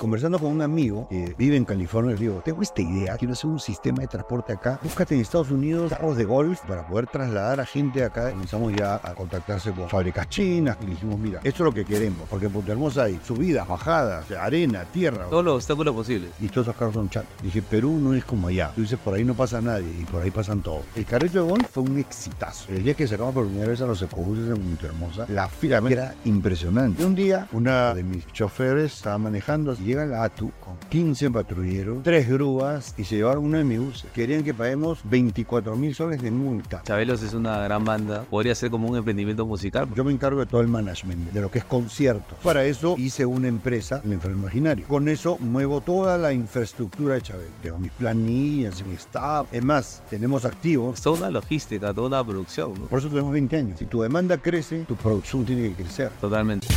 [0.00, 3.50] Conversando con un amigo que vive en California, le digo, tengo esta idea, quiero hacer
[3.50, 4.80] un sistema de transporte acá.
[4.82, 8.30] Búscate en Estados Unidos carros de golf para poder trasladar a gente acá.
[8.30, 12.26] Comenzamos ya a contactarse con fábricas chinas y dijimos, mira, esto es lo que queremos,
[12.30, 15.26] porque en Punta Hermosa hay subidas, bajadas, arena, tierra.
[15.28, 16.30] Todos los obstáculos posibles.
[16.40, 17.30] Y todos esos carros son chatos.
[17.42, 18.72] Dije, Perú no es como allá.
[18.74, 20.82] Tú dices, por ahí no pasa nadie y por ahí pasan todos.
[20.96, 22.72] El carrito de golf fue un exitazo.
[22.72, 25.82] El día que sacamos por primera vez a los ecobuses en Punta Hermosa, la fila
[25.90, 27.02] era impresionante.
[27.02, 31.30] Y un día, una de mis choferes estaba manejando y llega la ATU con 15
[31.30, 34.10] patrulleros, tres grúas y se llevaron uno de mis buses.
[34.12, 36.82] Querían que paguemos 24 mil soles de multa.
[36.84, 38.24] Chabelos es una gran banda.
[38.30, 39.88] Podría ser como un emprendimiento musical.
[39.94, 42.36] Yo me encargo de todo el management, de lo que es concierto.
[42.42, 44.86] Para eso hice una empresa, el Enfermo Imaginario.
[44.86, 47.48] Con eso muevo toda la infraestructura de Chabel.
[47.62, 49.48] Tengo mis planillas, mi staff.
[49.52, 50.96] Es más, tenemos activos.
[50.96, 52.74] Es toda una logística, toda una producción.
[52.74, 52.86] ¿no?
[52.86, 53.78] Por eso tenemos 20 años.
[53.78, 56.10] Si tu demanda crece, tu producción tiene que crecer.
[56.20, 56.68] Totalmente.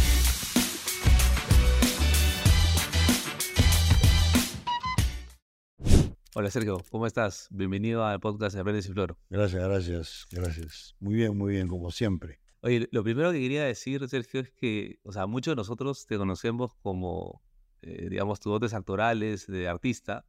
[6.35, 7.47] Hola Sergio, ¿cómo estás?
[7.51, 9.19] Bienvenido al podcast de Aprendes y Floro.
[9.29, 10.95] Gracias, gracias, gracias.
[10.99, 12.39] Muy bien, muy bien, como siempre.
[12.61, 16.17] Oye, lo primero que quería decir, Sergio, es que, o sea, muchos de nosotros te
[16.17, 17.43] conocemos como,
[17.83, 20.25] eh, digamos, tus dotes actorales, de artista,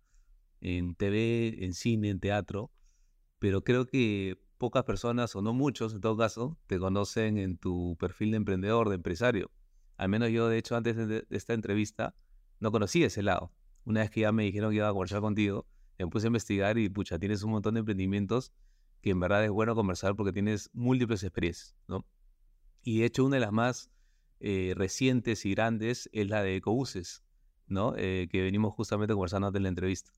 [0.60, 2.70] en TV, en cine, en teatro,
[3.38, 7.96] pero creo que pocas personas, o no muchos en todo caso, te conocen en tu
[7.98, 9.50] perfil de emprendedor, de empresario.
[9.96, 12.14] Al menos yo, de hecho, antes de de esta entrevista,
[12.60, 13.54] no conocía ese lado.
[13.86, 15.66] Una vez que ya me dijeron que iba a conversar contigo,
[15.98, 18.52] me puse a investigar y, pucha, tienes un montón de emprendimientos
[19.00, 22.06] que en verdad es bueno conversar porque tienes múltiples experiencias, ¿no?
[22.82, 23.90] Y de hecho, una de las más
[24.40, 27.22] eh, recientes y grandes es la de Ecobuses,
[27.66, 27.94] ¿no?
[27.96, 30.10] Eh, que venimos justamente conversando antes de la entrevista.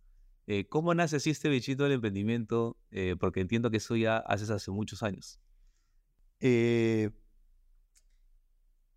[0.46, 2.76] Eh, ¿Cómo nace así este bichito del emprendimiento?
[3.18, 5.40] Porque entiendo que eso ya haces hace muchos años.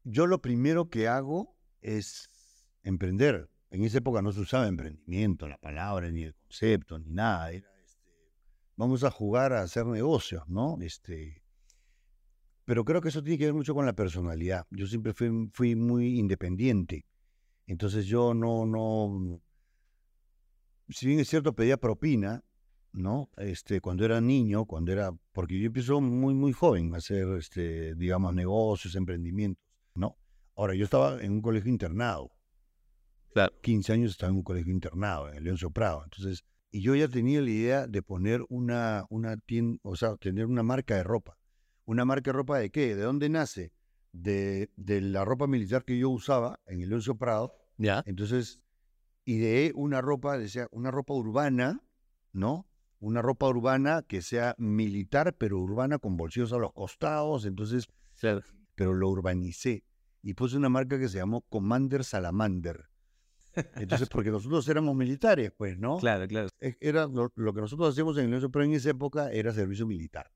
[0.03, 2.30] Yo lo primero que hago es
[2.83, 3.49] emprender.
[3.71, 7.51] En esa época no se usaba emprendimiento, la palabra, ni el concepto, ni nada.
[7.51, 8.09] Era, este,
[8.75, 10.77] vamos a jugar a hacer negocios, ¿no?
[10.81, 11.43] Este,
[12.69, 14.67] pero creo que eso tiene que ver mucho con la personalidad.
[14.69, 17.05] Yo siempre fui, muy independiente.
[17.65, 19.41] Entonces yo no, no,
[20.89, 22.43] si bien es cierto, pedía propina,
[22.91, 23.29] ¿no?
[23.37, 27.95] Este, cuando era niño, cuando era, porque yo empiezo muy, muy joven a hacer, este,
[27.95, 29.63] digamos, negocios, emprendimientos,
[29.95, 30.17] ¿no?
[30.55, 32.31] Ahora, yo estaba en un colegio internado.
[33.33, 33.53] Claro.
[33.61, 36.03] 15 años estaba en un colegio internado, en el León Soprado.
[36.03, 40.45] Entonces, y yo ya tenía la idea de poner una, una tienda, o sea, tener
[40.45, 41.37] una marca de ropa.
[41.85, 42.95] ¿Una marca de ropa de qué?
[42.95, 43.71] ¿De dónde nace?
[44.11, 47.53] De, de la ropa militar que yo usaba en el León Soprado.
[47.77, 48.03] ¿Ya?
[48.05, 48.59] Entonces,
[49.25, 51.83] ideé una ropa, decía, una ropa urbana,
[52.33, 52.67] ¿no?
[52.99, 57.45] Una ropa urbana que sea militar, pero urbana con bolsillos a los costados.
[57.45, 57.87] Entonces,
[58.19, 58.41] Claro.
[58.75, 59.83] pero lo urbanicé
[60.21, 62.89] y puse una marca que se llamó Commander Salamander.
[63.76, 65.98] Entonces, porque nosotros éramos militares, pues, ¿no?
[65.98, 66.49] Claro, claro.
[66.60, 69.54] E- Era lo, lo que nosotros hacíamos en el León pero en esa época era
[69.54, 70.32] servicio militar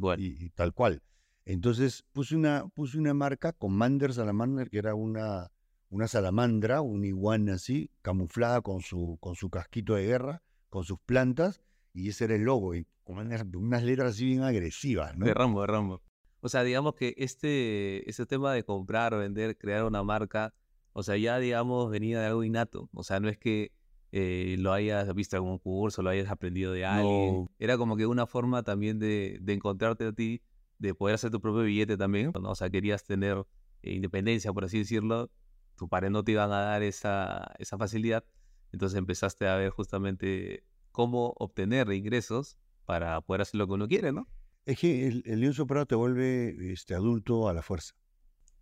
[0.00, 0.20] cual.
[0.20, 1.02] y, y tal cual.
[1.44, 5.50] Entonces puse una, puse una marca, Commander Salamander, que era una,
[5.88, 10.98] una salamandra, una iguana así, camuflada con su, con su casquito de guerra, con sus
[11.00, 11.62] plantas,
[11.94, 15.24] y ese era el logo, y unas, letras así bien agresivas, ¿no?
[15.24, 16.02] De Rambo, de Rambo.
[16.40, 20.52] O sea, digamos que este, este tema de comprar, vender, crear una marca,
[20.98, 22.90] o sea, ya, digamos, venía de algo innato.
[22.92, 23.70] O sea, no es que
[24.10, 27.34] eh, lo hayas visto en algún curso, lo hayas aprendido de alguien.
[27.34, 27.50] No.
[27.60, 30.42] Era como que una forma también de, de encontrarte a ti,
[30.80, 32.32] de poder hacer tu propio billete también.
[32.34, 32.50] ¿no?
[32.50, 33.44] O sea, querías tener
[33.82, 35.30] eh, independencia, por así decirlo.
[35.76, 38.24] Tus padres no te iban a dar esa, esa facilidad.
[38.72, 44.10] Entonces empezaste a ver justamente cómo obtener ingresos para poder hacer lo que uno quiere,
[44.10, 44.26] ¿no?
[44.66, 47.94] Es que el, el Soprado te vuelve este, adulto a la fuerza.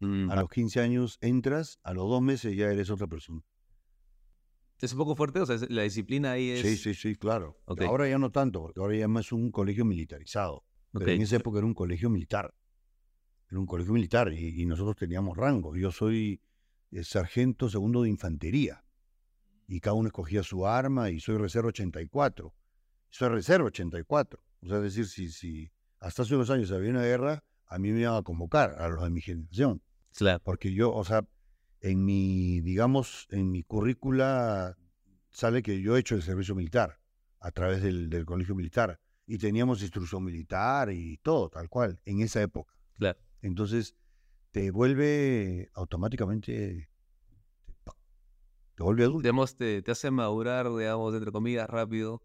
[0.01, 3.43] Mm, A los 15 años entras, a los dos meses ya eres otra persona.
[4.79, 6.61] Es un poco fuerte, o sea, la disciplina ahí es...
[6.61, 7.59] Sí, sí, sí, claro.
[7.87, 10.65] Ahora ya no tanto, porque ahora ya es un colegio militarizado.
[10.93, 12.55] Pero en esa época era un colegio militar.
[13.51, 15.77] Era un colegio militar y, y nosotros teníamos rango.
[15.77, 16.43] Yo soy
[16.91, 18.85] eh, sargento segundo de infantería.
[19.67, 22.55] Y cada uno escogía su arma y soy reserva 84.
[23.09, 24.43] Soy reserva 84.
[24.61, 27.93] O sea, es decir, si, si hasta hace unos años había una guerra, a mí
[27.93, 29.83] me iban a convocar, a los de mi generación.
[30.17, 30.43] Claro.
[30.45, 31.27] Porque yo, o sea,
[31.81, 34.77] en mi, digamos, en mi currícula
[35.31, 36.99] sale que yo he hecho el servicio militar
[37.41, 42.21] a través del, del colegio militar y teníamos instrucción militar y todo, tal cual, en
[42.21, 42.73] esa época.
[42.95, 43.19] Claro.
[43.43, 43.95] Entonces,
[44.53, 46.89] te vuelve automáticamente,
[48.75, 52.23] te vuelve adulto, Digamos, te, te hace madurar, digamos, entre comillas, rápido.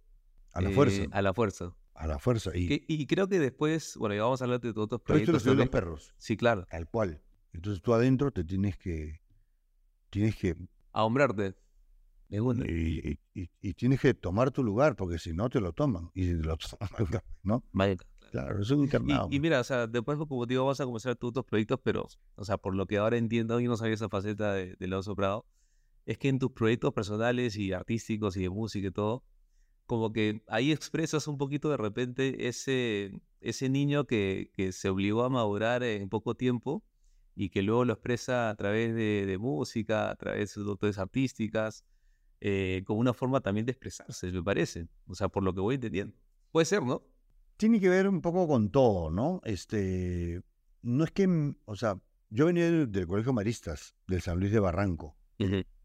[0.53, 1.75] a la eh, fuerza, A la fuerza.
[1.93, 2.51] a la fuerza.
[2.55, 5.35] Y Que- Y, creo que después, bueno, ya vamos a hablar de otros esto proyectos.
[5.35, 5.83] estudian los también.
[5.85, 6.65] perros, Sí, claro.
[6.69, 7.21] tal cual.
[7.53, 9.21] Entonces tú adentro te tienes que,
[10.09, 10.55] tienes que
[10.93, 11.55] Ahombrarte.
[12.29, 16.11] Y, y, tienes que tomar tu lugar, porque si no te lo toman.
[16.13, 17.63] Y si te lo toman, ¿no?
[17.73, 17.97] Vaya,
[18.31, 19.27] claro, es un internado.
[19.31, 22.45] Y, mira, o sea, después, como digo, vas a comenzar tus otros proyectos, pero, o
[22.45, 25.45] sea, por lo que ahora entiendo, y no sabía esa faceta de, de Leo Soprado,
[26.05, 29.23] es que en tus proyectos personales y artísticos y de música y todo,
[29.85, 33.11] como que ahí expresas un poquito de repente ese,
[33.41, 36.81] ese niño que, que se obligó a madurar en poco tiempo
[37.35, 41.85] y que luego lo expresa a través de, música, a través de dotes artísticas,
[42.39, 44.87] eh, como una forma también de expresarse, me parece.
[45.07, 46.15] O sea, por lo que voy entendiendo.
[46.51, 47.03] Puede ser, ¿no?
[47.57, 49.41] Tiene que ver un poco con todo, ¿no?
[49.45, 50.41] Este,
[50.81, 51.99] no es que, mm, o sea,
[52.29, 55.17] yo venía del, Colegio Maristas, del San Luis de Barranco,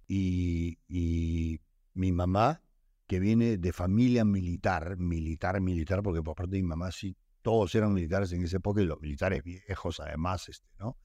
[0.09, 1.61] y, y
[1.95, 2.63] mi mamá,
[3.07, 7.75] que viene de familia militar, militar, militar, porque por parte de mi mamá sí, todos
[7.75, 10.97] eran militares en esa época y los militares viejos además, este, ¿no?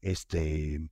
[0.00, 0.90] Este,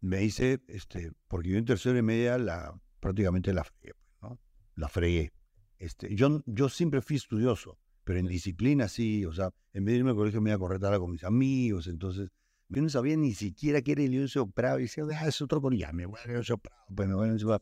[0.00, 4.40] me dice, este, porque yo en tercera y media la, prácticamente la fregué, pues, ¿no?
[4.74, 5.32] La fregué.
[5.78, 9.98] Este, yo, yo siempre fui estudioso, pero en disciplina sí, o sea, en vez de
[9.98, 12.30] irme al colegio me iba a correr con mis amigos, entonces
[12.68, 15.60] yo no sabía ni siquiera qué era el Leoncio Prado, y decía, ah, es otro
[15.60, 17.60] me voy a Prado, pues me voy a Leoncio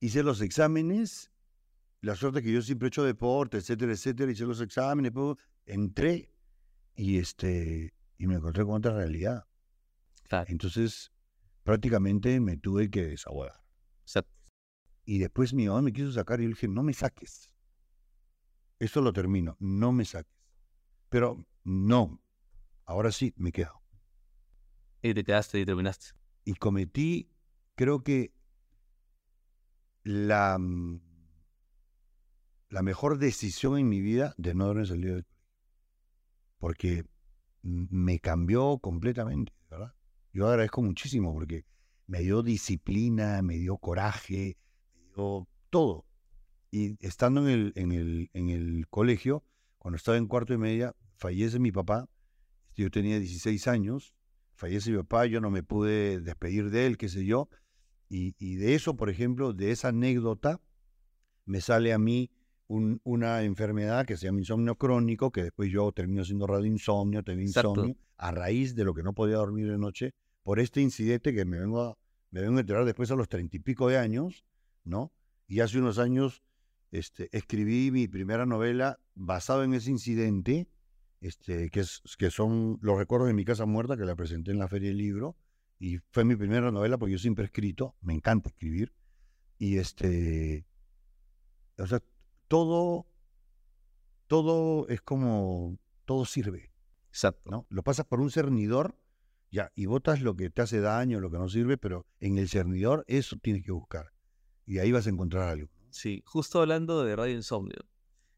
[0.00, 1.30] Hice los exámenes,
[2.00, 6.31] la suerte que yo siempre he hecho deporte, etcétera, etcétera, hice los exámenes, pues, entré
[6.94, 9.46] y, este, y me encontré con otra realidad.
[10.46, 11.12] Entonces,
[11.62, 13.62] prácticamente me tuve que desahogar.
[15.04, 17.52] Y después mi mamá me quiso sacar y yo le dije, no me saques.
[18.78, 20.32] Esto lo termino, no me saques.
[21.08, 22.22] Pero no,
[22.84, 23.82] ahora sí, me quedo.
[25.02, 26.12] Y te quedaste y terminaste.
[26.44, 27.30] Y cometí,
[27.74, 28.32] creo que
[30.04, 31.00] la, mm,
[32.70, 35.24] la mejor decisión en mi vida de no haberme salido de
[36.62, 37.04] porque
[37.62, 39.96] me cambió completamente, ¿verdad?
[40.32, 41.64] Yo agradezco muchísimo porque
[42.06, 44.56] me dio disciplina, me dio coraje,
[44.94, 46.06] me dio todo.
[46.70, 49.42] Y estando en el, colegio,
[49.78, 52.08] cuando estaba en cuarto y media, fallece mi papá.
[52.76, 54.14] Yo tenía 16 años,
[54.54, 57.48] fallece mi papá, yo no me pude despedir de él, qué sé yo.
[58.08, 60.60] Y de eso, por ejemplo, de esa anécdota,
[61.44, 62.30] me sale a mí
[63.04, 67.42] una enfermedad que se llama insomnio crónico, que después yo termino siendo radio insomnio, tengo
[67.42, 71.44] insomnio, a raíz de lo que no podía dormir de noche, por este incidente que
[71.44, 71.98] me vengo a,
[72.30, 74.44] me vengo a enterar después a los treinta y pico de años,
[74.84, 75.12] ¿no?
[75.46, 76.42] Y hace unos años
[76.90, 80.68] este, escribí mi primera novela basado en ese incidente,
[81.20, 84.58] este, que, es, que son Los recuerdos de mi casa muerta, que la presenté en
[84.58, 85.36] la Feria del Libro,
[85.78, 88.92] y fue mi primera novela porque yo siempre he escrito, me encanta escribir,
[89.58, 90.66] y este,
[91.78, 92.02] o sea,
[92.52, 93.06] todo,
[94.26, 96.70] todo es como, todo sirve.
[97.08, 97.50] Exacto.
[97.50, 97.66] ¿no?
[97.70, 98.94] Lo pasas por un cernidor,
[99.50, 102.50] ya, y botas lo que te hace daño, lo que no sirve, pero en el
[102.50, 104.12] cernidor eso tienes que buscar.
[104.66, 105.70] Y ahí vas a encontrar algo.
[105.88, 107.86] Sí, justo hablando de Radio Insomnio.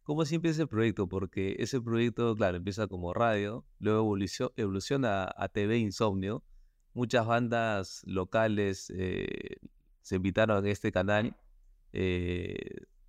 [0.05, 1.08] ¿Cómo siempre ese proyecto?
[1.08, 4.16] Porque ese proyecto, claro, empieza como radio, luego
[4.55, 6.44] evoluciona a TV Insomnio.
[6.93, 9.56] Muchas bandas locales eh,
[10.02, 11.37] se invitaron a este canal.
[11.93, 12.55] Eh,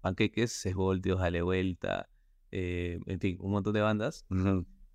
[0.05, 2.07] Panqueques, Seis Voltios, Dale Vuelta,
[2.51, 4.23] eh, en fin, un montón de bandas.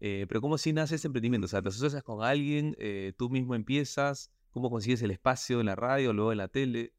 [0.02, 1.46] Eh, pero ¿cómo si nace ese emprendimiento?
[1.46, 5.66] O sea, te asocias con alguien, eh, tú mismo empiezas, ¿cómo consigues el espacio en
[5.66, 6.94] la radio, luego en la tele?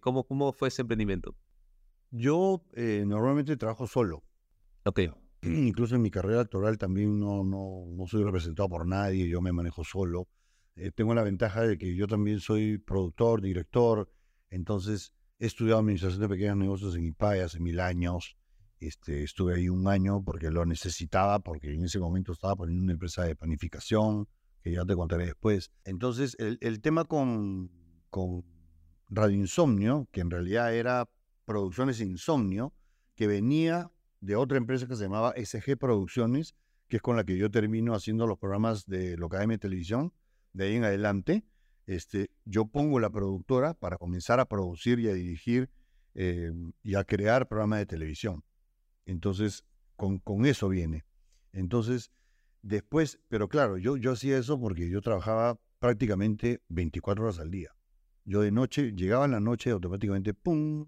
[0.00, 1.36] ¿cómo, ¿Cómo fue ese emprendimiento?
[2.10, 4.24] Yo normalmente trabajo solo.
[4.84, 5.00] Ok.
[5.42, 9.52] Incluso en mi carrera actoral también no, no, no soy representado por nadie, yo me
[9.52, 10.26] manejo solo.
[10.96, 14.10] tengo la ventaja de que yo también soy productor, director,
[14.50, 18.36] entonces He estudiado administración de pequeños negocios en IPAE hace mil años.
[18.78, 22.92] Este, estuve ahí un año porque lo necesitaba, porque en ese momento estaba poniendo una
[22.92, 24.28] empresa de panificación,
[24.62, 25.72] que ya te contaré después.
[25.86, 27.70] Entonces, el, tema con,
[28.10, 28.44] con
[29.08, 31.08] Radio Insomnio, que en realidad era
[31.46, 32.74] Producciones Insomnio,
[33.14, 36.54] que venía de otra empresa que se llamaba SG Producciones,
[36.86, 40.12] que es con la que yo termino haciendo los programas de Locademia Televisión,
[40.52, 41.44] de ahí en adelante
[41.90, 45.70] este, yo pongo la productora para comenzar a producir y a dirigir
[46.14, 46.52] eh,
[46.84, 48.44] y a crear programas de televisión.
[49.06, 49.64] Entonces,
[49.96, 51.04] con, eso viene.
[51.52, 52.12] Entonces,
[52.62, 57.74] después, pero claro, yo, yo hacía eso porque yo trabajaba prácticamente 24 horas al día.
[58.24, 60.86] Yo de noche, llegaba en la noche automáticamente, ¡pum!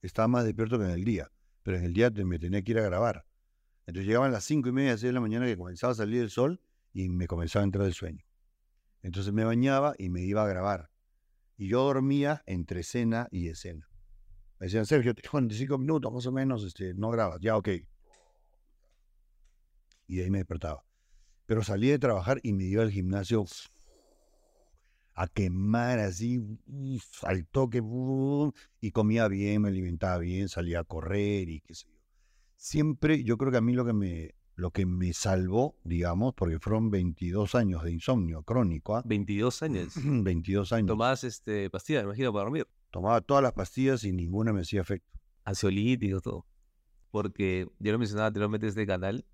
[0.00, 1.30] Estaba más despierto que en el día,
[1.62, 3.26] pero en el día me tenía que ir a grabar.
[3.86, 6.30] Entonces llegaban las 5 y media, 6 de la mañana que comenzaba a salir el
[6.30, 6.62] sol
[6.94, 8.24] y me comenzaba a entrar el sueño.
[9.02, 10.90] Entonces me bañaba y me iba a grabar.
[11.56, 13.88] Y yo dormía entre escena y escena.
[14.58, 17.40] Me decían, Sergio, te 45 minutos más o menos, este, no grabas.
[17.40, 17.68] Ya, ok.
[20.06, 20.84] Y ahí me despertaba.
[21.46, 23.44] Pero salí de trabajar y me iba al gimnasio
[25.14, 26.40] a quemar así,
[27.22, 27.82] al toque,
[28.80, 31.98] y comía bien, me alimentaba bien, salía a correr y qué sé yo.
[32.56, 36.58] Siempre, yo creo que a mí lo que me, lo que me salvó, digamos, porque
[36.58, 39.02] fueron 22 años de insomnio crónico, ¿ah?
[39.04, 39.94] 22 años.
[39.96, 40.88] 22 años.
[40.88, 42.68] Tomabas este, pastillas, me imagino, para dormir.
[42.90, 45.18] Tomaba todas las pastillas y ninguna me hacía efecto.
[45.44, 46.46] Ansiolíticos, todo.
[47.10, 49.24] Porque yo lo mencionaba anteriormente en este canal,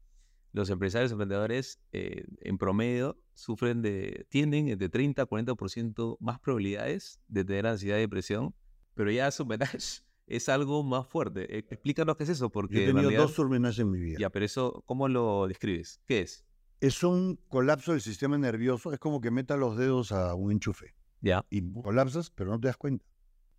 [0.52, 7.20] los empresarios emprendedores eh, en promedio sufren de, tienden entre 30 a 40% más probabilidades
[7.28, 8.54] de tener ansiedad y depresión,
[8.94, 11.56] pero ya su menage es algo más fuerte.
[11.56, 13.98] E- Explícanos qué es eso, porque Yo he en tenido realidad- dos surmenajes en mi
[14.00, 14.18] vida.
[14.18, 16.00] Ya, pero eso, ¿cómo lo describes?
[16.06, 16.44] ¿Qué es?
[16.80, 20.94] Es un colapso del sistema nervioso, es como que metas los dedos a un enchufe
[21.20, 23.04] Ya, y colapsas, pero no te das cuenta.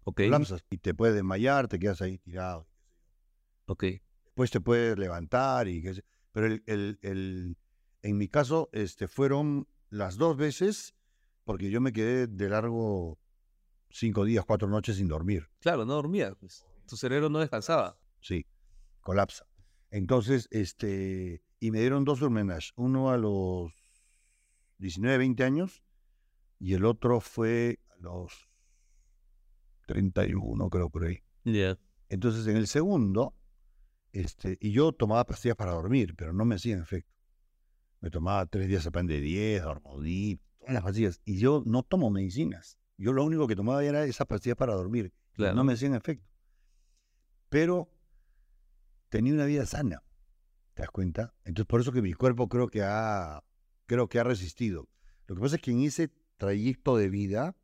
[0.05, 2.67] ok, Colapsas y te puedes desmayar, te quedas ahí tirado.
[3.65, 3.83] ok,
[4.25, 6.05] Después te puedes levantar y qué sé.
[6.31, 7.57] Pero el, el- el-
[8.03, 10.95] en mi caso este, fueron las dos veces
[11.43, 13.19] porque yo me quedé de largo
[13.89, 15.49] cinco días, cuatro noches sin dormir.
[15.59, 16.65] Claro, no dormías, pues.
[16.87, 17.99] Tu cerebro no descansaba.
[18.21, 18.45] Sí,
[19.01, 19.45] colapsa.
[19.91, 23.73] Entonces, este, y me dieron dos surmenage, uno a los
[24.77, 25.83] 19, 20 años
[26.59, 28.49] y el otro fue a los
[29.87, 31.23] 31, creo por ahí.
[31.43, 31.77] Ya.
[32.09, 33.33] Entonces, en el segundo,
[34.11, 37.11] este, y yo tomaba pastillas para dormir, pero no me hacían efecto.
[38.01, 41.21] Me tomaba tres días de pan de 10, Dormodip, todas las pastillas.
[41.25, 42.79] Y yo no tomo medicinas.
[42.99, 45.13] Yo lo único que tomaba era esas pastillas para dormir.
[45.31, 45.55] Claro.
[45.55, 46.27] No me hacían efecto.
[47.47, 47.89] Pero
[49.07, 50.03] tenía una vida sana.
[50.73, 51.33] ¿Te das cuenta?
[51.45, 53.41] Entonces, por eso que mi cuerpo creo que ha,
[53.85, 54.89] creo que ha resistido.
[55.27, 57.55] Lo que pasa es que en ese trayecto de vida,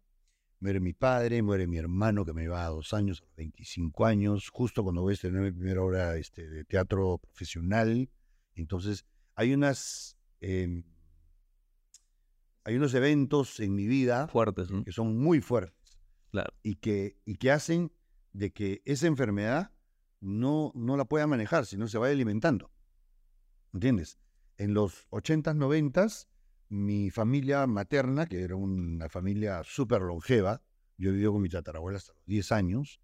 [0.62, 4.50] muere mi padre, muere mi hermano que me llevaba dos años, a los 25 años,
[4.50, 8.10] justo cuando voy a estrenar mi primera obra este, de teatro profesional.
[8.54, 10.84] Entonces, hay unas, em,
[12.66, 14.84] hay unos eventos en mi vida Fuertes, ¿no?
[14.84, 15.98] que son muy fuertes
[16.32, 16.54] Claro.
[16.64, 17.92] y que, y que hacen
[18.34, 19.72] de que esa enfermedad
[20.20, 22.72] no, no la pueda manejar, sino se vaya alimentando.
[23.74, 24.18] ¿Entiendes?
[24.58, 26.28] En los 80s, 90s,
[26.70, 30.62] mi familia materna, que era una familia súper longeva,
[30.98, 33.00] yo he vivido con mi tatarabuela hasta los 10 años,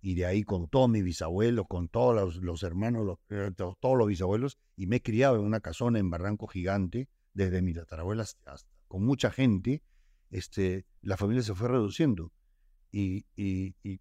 [0.00, 3.76] y de ahí con todos mis bisabuelos, con todos los, los hermanos, los- eh, to-
[3.80, 7.72] todos los bisabuelos, y me he criado en una casona en Barranco Gigante, desde mi
[7.72, 8.56] tatarabuela hasta-
[8.88, 9.82] con mucha gente,
[10.30, 12.32] este, la familia se fue reduciendo.
[12.92, 14.00] Y, y, y,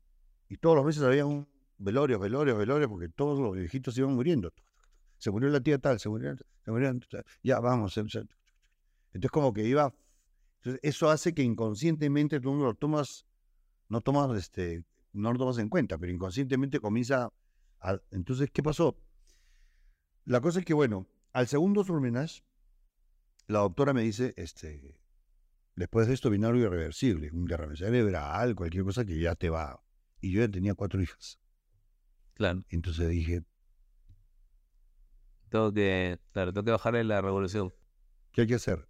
[0.50, 1.48] y todos los meses había un
[1.78, 4.54] velorio, velorio, velorio, porque todos los viejitos iban muriendo.
[5.18, 6.94] Se murió la tía tal, se murió, se murió,
[7.44, 7.94] ya vamos.
[7.94, 8.28] se- se-
[9.13, 9.94] Entonces como que iba,
[10.58, 13.25] entonces eso hace que inconscientemente tú no lo tomas,
[13.90, 17.32] no tomas, este, no lo tomas en cuenta, pero inconscientemente comienza
[18.12, 18.98] entonces, ¿qué pasó?
[20.25, 22.44] La cosa es que, bueno, al segundo surmenage,
[23.53, 25.00] la doctora me dice, este,
[25.75, 29.79] después de esto viene algo irreversible, un derrame cerebral, cualquier cosa que ya te va.
[30.19, 31.39] Y yo ya tenía cuatro hijas.
[32.33, 32.63] Claro.
[32.69, 33.43] Entonces dije,
[35.50, 37.72] Tengo que, claro, tengo que bajarle la revolución.
[38.31, 38.88] ¿qué hay que hacer?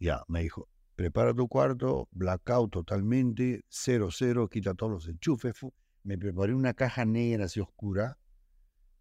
[0.00, 5.54] Ya, me dijo, prepara tu cuarto, blackout totalmente, cero, cero, quita todos los enchufes.
[6.02, 8.18] Me preparé una caja negra así oscura,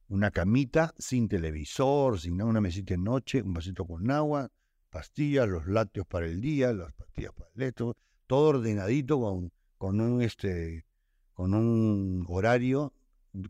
[0.09, 4.51] una camita sin televisor, sin nada, una mesita de noche, un vasito con agua,
[4.89, 10.01] pastillas, los lácteos para el día, las pastillas para el esto, todo ordenadito con, con
[10.01, 10.85] un este
[11.33, 12.93] con un horario,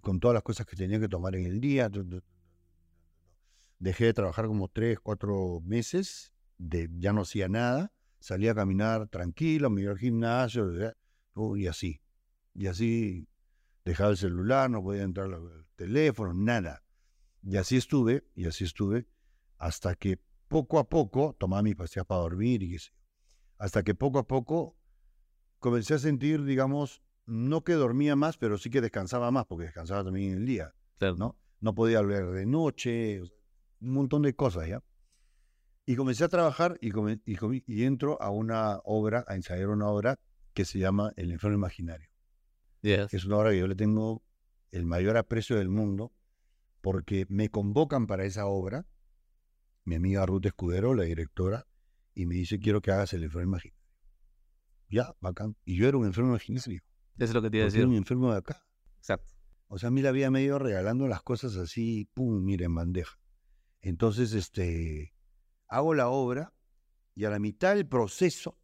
[0.01, 1.89] con todas las cosas que tenía que tomar en el día.
[3.79, 9.07] Dejé de trabajar como tres, cuatro meses, de, ya no hacía nada, salía a caminar
[9.07, 10.69] tranquilo, me iba al gimnasio.
[11.35, 12.01] Uh, y así.
[12.53, 13.29] Y así
[13.85, 16.83] dejaba el celular, no podía entrar al teléfono, nada.
[17.41, 19.07] Y así estuve, y así estuve,
[19.57, 22.79] hasta que poco a poco tomaba mis pastillas para dormir y yo.
[23.57, 24.75] Hasta que poco a poco
[25.59, 30.03] comencé a sentir, digamos, no que dormía más, pero sí que descansaba más, porque descansaba
[30.03, 30.73] también en el día.
[30.97, 31.15] Claro.
[31.17, 31.37] ¿no?
[31.59, 34.81] No podía hablar de noche, un montón de cosas, ¿ya?
[35.85, 40.19] Y comencé a trabajar y, come- y, entro a una obra, a ensayar una obra
[40.53, 42.09] que se llama El Enfermo Imaginario.
[42.81, 43.07] Yes.
[43.09, 44.21] que Es una obra que yo le tengo
[44.71, 46.13] el mayor aprecio del mundo,
[46.81, 48.85] porque me convocan para esa obra,
[49.87, 51.65] mi amiga Ruth Escudero, la directora,
[52.13, 53.79] y me dice, quiero que hagas El Enfermo Imaginario.
[54.89, 55.55] Ya, bacán.
[55.63, 56.83] Y yo era un enfermo imaginario, Eso
[57.17, 57.87] es lo que te iba a porque era decir.
[57.87, 58.61] un enfermo de acá.
[58.97, 59.33] Exacto.
[59.69, 62.75] O sea, a mí la vida me iba regalando las cosas así, pum, mira, en
[62.75, 63.17] bandeja.
[63.79, 65.13] Entonces, este,
[65.67, 66.53] hago la obra
[67.15, 68.59] y a la mitad del proceso,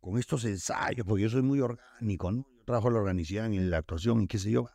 [0.00, 2.46] con estos ensayos, porque yo soy muy orgánico, ¿no?
[2.56, 4.68] Yo trabajo en la organicidad, en la actuación y qué sé yo,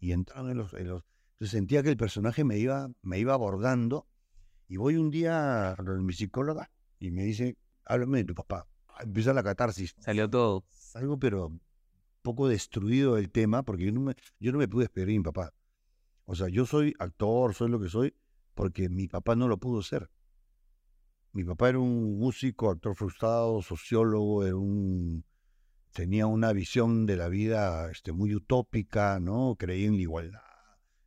[0.00, 1.04] y, y entraron en los, en los...
[1.38, 4.08] Entonces sentía que el personaje me iba, me iba abordando
[4.66, 6.68] y voy un día a mi psicóloga
[6.98, 8.66] y me dice, háblame de tu papá.
[8.98, 9.94] empieza la catarsis.
[10.00, 10.64] Salió todo.
[10.94, 11.52] Algo, pero
[12.22, 15.22] poco destruido del tema, porque yo no me, yo no me pude despedir de mi
[15.22, 15.54] papá.
[16.24, 18.16] O sea, yo soy actor, soy lo que soy,
[18.56, 20.10] porque mi papá no lo pudo ser.
[21.30, 25.24] Mi papá era un músico, actor frustrado, sociólogo, era un,
[25.92, 29.54] tenía una visión de la vida este, muy utópica, ¿no?
[29.56, 30.47] Creía en la igualdad.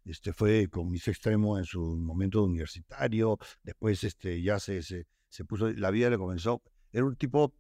[0.06, 5.46] Este fue con mis extremo en su momento universitario, después este, ya se, se, se
[5.46, 6.64] puso, la vida le comenzó.
[6.92, 7.56] Era un tipo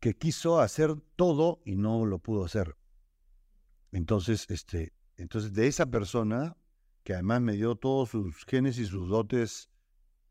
[0.00, 2.76] que quiso hacer todo y no lo pudo hacer.
[3.92, 6.56] Entonces, este, entonces de esa persona,
[7.02, 9.70] que además me dio todos sus genes y sus dotes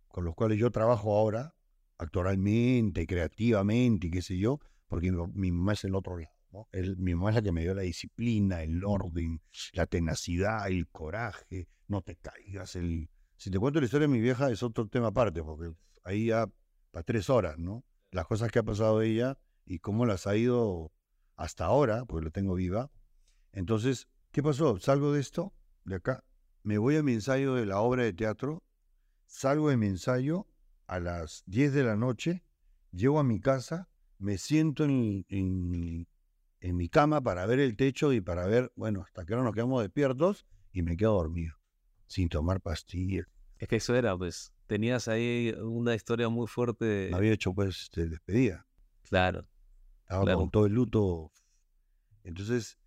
[0.08, 1.56] con los cuales yo trabajo ahora,
[1.98, 6.34] actoralmente, creativamente y qué sé yo, porque mi, mamá es el otro lado.
[6.98, 9.41] Mi mamá es la que me dio la disciplina, el orden,
[9.74, 12.77] la tenacidad, el coraje, no te caigas.
[13.38, 16.48] Si te cuento la historia de mi vieja es otro tema aparte, porque ahí ya
[16.91, 17.84] para tres horas, ¿no?
[18.12, 20.91] Las cosas que ha pasado ella y cómo las ha ido
[21.36, 22.91] hasta ahora, porque lo tengo viva.
[23.51, 24.79] Entonces, ¿qué pasó?
[24.79, 25.53] Salgo de esto,
[25.86, 26.24] de acá,
[26.63, 28.63] me voy a mi ensayo de la obra de teatro,
[29.25, 30.48] salgo de mi ensayo
[30.88, 32.44] a las 10 de la noche,
[32.91, 36.08] llego a mi casa, me siento en, en,
[36.62, 39.82] mi cama para ver el techo y para ver, bueno, hasta que ahora nos quedamos
[39.82, 41.56] despiertos y me quedo dormido,
[42.08, 43.28] sin tomar pastillas.
[43.58, 47.10] Es que eso era, pues, tenías ahí una historia muy fuerte.
[47.12, 48.66] Me había hecho, pues, de despedida.
[49.04, 49.48] Claro.
[50.01, 51.32] Estaba con todo el luto.
[52.24, 52.80] Entonces,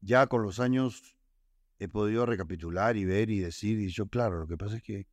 [0.00, 1.16] ya con los años
[1.78, 5.06] he podido recapitular y ver y decir, y yo, claro, lo que pasa es que,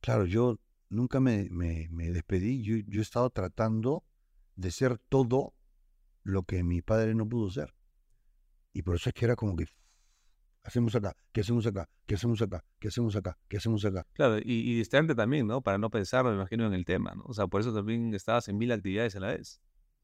[0.00, 0.58] claro, yo
[0.88, 4.04] nunca me, me, despedí, yo, yo he estado tratando
[4.56, 5.54] de ser todo
[6.28, 7.74] lo que mi padre no pudo ser.
[8.74, 9.64] Y por eso es que era como que
[10.62, 14.06] hacemos acá, qué hacemos acá, qué hacemos acá, qué hacemos acá, qué hacemos acá.
[14.12, 15.62] Claro, y, y distante también, ¿no?
[15.62, 17.22] Para no pensar, me imagino, en el tema, ¿no?
[17.24, 19.62] O sea, por eso también estabas en mil actividades a la vez.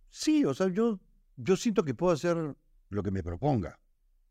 [0.08, 0.98] Sí, o sea, yo,
[1.36, 2.56] yo siento que puedo hacer
[2.88, 3.78] lo que me proponga.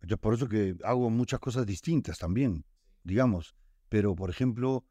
[0.01, 2.65] Entonces, por eso que hago muchas cosas distintas también,
[3.03, 3.53] digamos.
[3.89, 4.83] Pero, por ejemplo,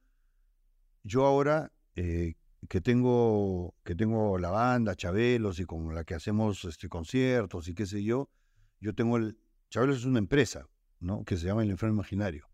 [1.03, 2.37] yo ahora eh,
[2.69, 7.75] que tengo que tengo la banda Chabelos y con la que hacemos este, conciertos y
[7.75, 8.31] qué sé yo,
[8.81, 9.39] yo tengo el
[9.71, 10.69] Chabelos es una empresa,
[11.01, 11.25] ¿no?
[11.25, 12.49] Que se llama el Enfermo Imaginario.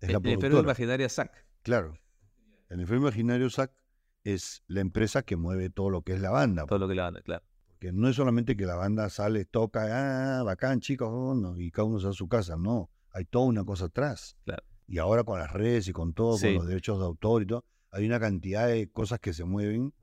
[0.00, 1.46] Es el, Enfermo Imaginario SAC.
[1.62, 1.94] Claro.
[2.68, 3.72] El Enfermo Imaginario SAC
[4.24, 6.66] es la empresa que mueve todo lo que es la banda.
[6.66, 7.44] Todo lo que es la banda, claro
[7.84, 11.84] que no es solamente que la banda sale, toca, ah, bacán, chicos, oh, y cada
[11.84, 14.38] uno se va a su casa, no, hay toda una cosa atrás.
[14.86, 17.66] Y ahora con las redes y con todo, con los derechos de autor y todo,
[17.94, 19.94] hay una cantidad de cosas que se mueven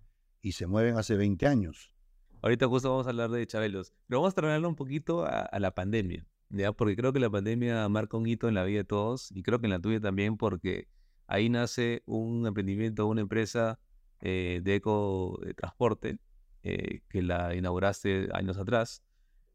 [0.41, 1.93] y se mueven hace 20 años.
[2.41, 5.75] Ahorita justo vamos a hablar de Chabelos, pero vamos a traerlo un poquito a, la
[5.75, 6.71] pandemia, ¿ya?
[6.71, 9.59] Porque creo que la pandemia marca un hito en la vida de todos y creo
[9.59, 10.87] que en la tuya también porque
[11.27, 13.77] ahí nace un emprendimiento, una empresa
[14.21, 16.17] eh, de eco de transporte
[16.63, 19.03] eh, que la inauguraste años atrás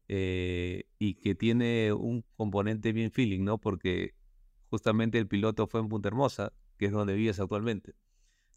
[0.07, 3.57] eh, y que tiene un componente bien feeling, ¿no?
[3.57, 4.13] Porque
[4.69, 7.95] justamente el piloto fue en Punta Hermosa, que es donde vives actualmente.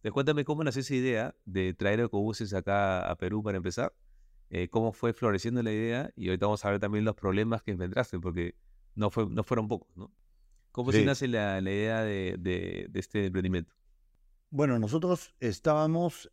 [0.00, 3.94] Entonces, cuéntame cómo nació esa idea de traer ecobuses acá a Perú para empezar,
[4.48, 7.72] eh, cómo fue floreciendo la idea y ahorita vamos a ver también los problemas que
[7.72, 8.54] enfrentaste, porque
[8.94, 10.12] no, fue, no fueron pocos, ¿no?
[10.72, 13.74] ¿Cómo se nace la, idea de, de, este emprendimiento?
[14.50, 16.30] Bueno, nosotros estábamos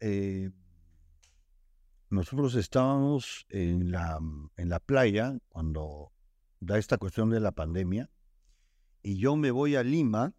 [2.09, 4.19] nosotros estábamos en la,
[4.55, 6.13] en la playa cuando
[6.59, 8.09] da esta cuestión de la pandemia
[9.03, 10.33] y yo me voy a Lima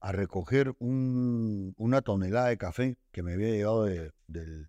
[0.00, 4.68] a recoger un, una tonelada de café que me había llegado de, del...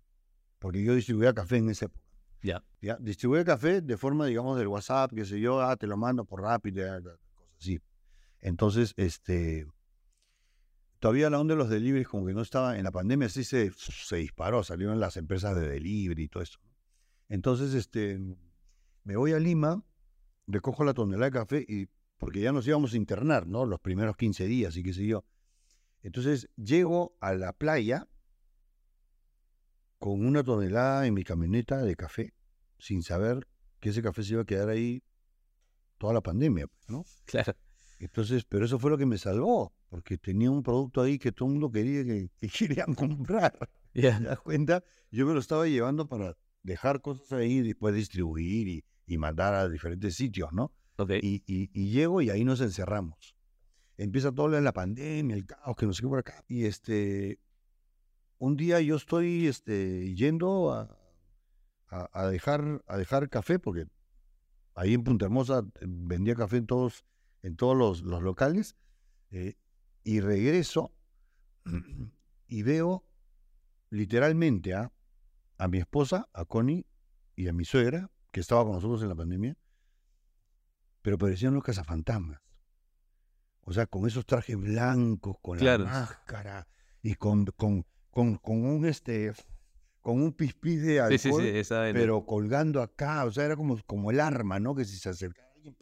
[0.58, 2.04] porque yo distribuía café en esa época.
[2.42, 2.62] Ya.
[2.80, 2.96] ¿Ya?
[3.00, 6.42] Distribuía café de forma, digamos, del WhatsApp, que sé yo, ah, te lo mando por
[6.42, 7.80] rápido, cosas así.
[8.40, 9.66] Entonces, este,
[10.98, 13.72] todavía la onda de los deliveries como que no estaba, en la pandemia sí se,
[13.72, 16.58] se disparó, salieron las empresas de delivery y todo eso.
[17.28, 18.20] Entonces, este,
[19.04, 19.82] me voy a Lima,
[20.46, 21.88] recojo la tonelada de café y
[22.22, 23.66] porque ya nos íbamos a internar, ¿no?
[23.66, 25.24] Los primeros 15 días y qué sé yo.
[26.02, 28.06] Entonces, llego a la playa
[29.98, 32.32] con una tonelada en mi camioneta de café,
[32.78, 33.48] sin saber
[33.80, 35.02] que ese café se iba a quedar ahí
[35.98, 37.04] toda la pandemia, ¿no?
[37.24, 37.56] Claro.
[37.98, 41.48] Entonces, pero eso fue lo que me salvó, porque tenía un producto ahí que todo
[41.48, 43.58] el mundo quería que, querían comprar.
[43.92, 44.84] ¿Te das cuenta?
[45.10, 50.14] Yo me lo estaba llevando para dejar cosas ahí, después distribuir y, mandar a diferentes
[50.14, 50.72] sitios, ¿no?
[51.20, 53.34] Y, y, llego y ahí nos encerramos.
[53.96, 56.44] Empieza todo la pandemia, el caos, que no sé por acá.
[56.48, 57.40] Y este,
[58.38, 60.96] un día yo estoy este, yendo a,
[61.88, 63.86] a, dejar, a dejar café, porque
[64.74, 67.04] ahí en Punta Hermosa eh, vendía café en todos
[67.42, 68.76] en todos los, locales,
[69.30, 69.56] eh,
[70.04, 70.92] y regreso
[72.48, 73.04] y veo
[73.90, 74.92] literalmente, ¿ah?
[75.58, 76.86] a mi esposa, a Connie
[77.36, 79.56] y a mi suegra, que estaba con nosotros en la pandemia,
[81.02, 82.40] pero parecían los cazafantasmas.
[83.62, 85.84] O sea, con esos trajes blancos, con Claro.
[85.84, 86.66] la máscara
[87.02, 89.32] y con, con, con, con un este
[90.00, 93.54] con un pispís de Sí, sí, alcohol, sí, esa pero colgando acá, o sea, era
[93.54, 94.74] como, como el arma, ¿no?
[94.74, 95.76] Que si se acercaba alguien,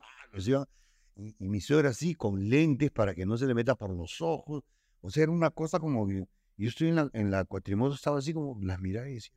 [1.17, 4.21] y, y mi suegra así, con lentes para que no se le meta por los
[4.21, 4.63] ojos.
[5.01, 6.27] O sea, era una cosa como que
[6.59, 9.33] yo estoy en la, en la cuatrimoto, estaba así como las miraba y decía,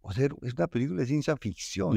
[0.00, 1.96] o sea, es una película de ciencia ficción.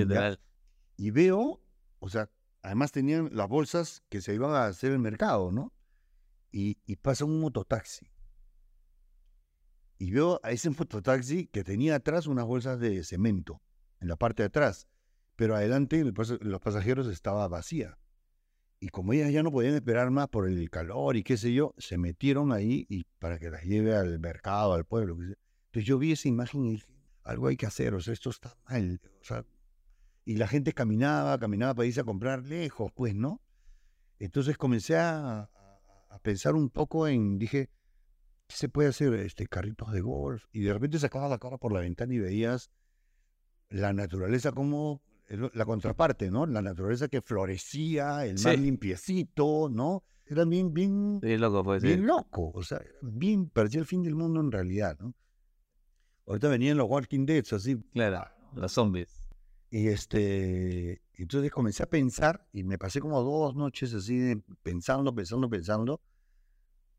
[0.97, 1.59] Y veo,
[1.97, 2.29] o sea,
[2.65, 5.71] además tenían las bolsas que se iban a hacer el mercado, ¿no?
[6.51, 8.07] Y, y pasa un mototaxi.
[9.97, 13.61] Y veo a ese mototaxi que tenía atrás unas bolsas de cemento,
[13.99, 14.87] en la parte de atrás,
[15.35, 17.99] pero adelante los pasajeros estaba vacía.
[18.79, 21.73] Y como ellas ya no podían esperar más por el calor y qué sé yo,
[21.77, 25.15] se metieron ahí y para que las lleve al mercado, al pueblo.
[25.15, 26.87] Entonces yo vi esa imagen y dije,
[27.23, 28.99] algo hay que hacer, o sea, esto está mal.
[29.21, 29.45] O sea,
[30.25, 33.41] y la gente caminaba, caminaba para irse a comprar lejos, pues, ¿no?
[34.19, 35.49] Entonces comencé a,
[36.09, 37.69] a- pensar un poco en, dije,
[38.47, 39.13] ¿qué se puede hacer?
[39.13, 40.45] Este, carritos de golf.
[40.51, 42.71] Y de repente sacabas la cara por la ventana y veías
[43.69, 46.45] la naturaleza como la contraparte, ¿no?
[46.45, 48.61] La naturaleza que florecía, el mar Sí.
[48.61, 50.03] limpiecito, ¿no?
[50.25, 51.81] Era bien, bien, Sí, loco, pues.
[51.81, 51.87] sí.
[51.89, 55.13] bien loco, o sea, bien, parecía el fin del mundo en realidad, ¿no?
[56.27, 59.24] Ahorita venían los Walking Dead, así, Claro, los zombies.
[59.69, 65.49] Y este, entonces comencé a pensar y me pasé como dos noches así pensando, pensando,
[65.49, 66.01] pensando,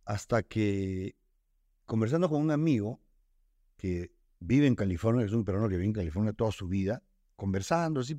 [0.04, 1.16] hasta que
[1.84, 3.00] conversando con un amigo
[3.76, 7.02] que vive en California, es un peruano que vive en California toda su vida,
[7.36, 8.16] conversando así,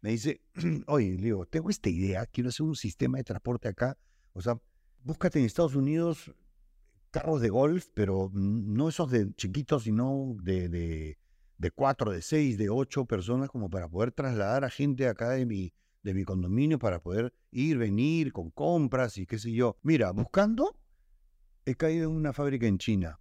[0.00, 0.42] me dice,
[0.86, 3.96] oye, le digo, tengo esta idea, quiero hacer un sistema de transporte acá,
[4.32, 4.60] o sea,
[5.02, 6.32] búscate en Estados Unidos
[7.10, 11.18] carros de golf, pero no esos de chiquitos, sino de,
[11.62, 15.46] de cuatro, de seis, de ocho personas, como para poder trasladar a gente acá de
[15.46, 15.72] mi,
[16.02, 19.78] de mi condominio, para poder ir, venir con compras y qué sé yo.
[19.82, 20.76] Mira, buscando,
[21.64, 23.20] he caído en una fábrica en China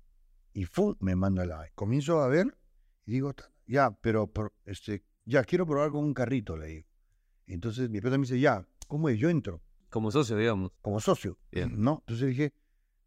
[0.53, 0.95] y ¡fum!
[0.99, 1.69] me manda la...
[1.75, 2.57] Comienzo a ver
[3.05, 6.87] y digo, "Ta- ya, pero por- este, ya, quiero probar con un carrito, le digo.
[7.45, 9.19] Entonces mi esposa me dice, ya, ¿cómo es?
[9.19, 10.71] Yo entro Como socio, digamos.
[10.81, 11.79] como socio, Bien.
[11.79, 11.99] ¿no?
[12.07, 12.53] Entonces dije,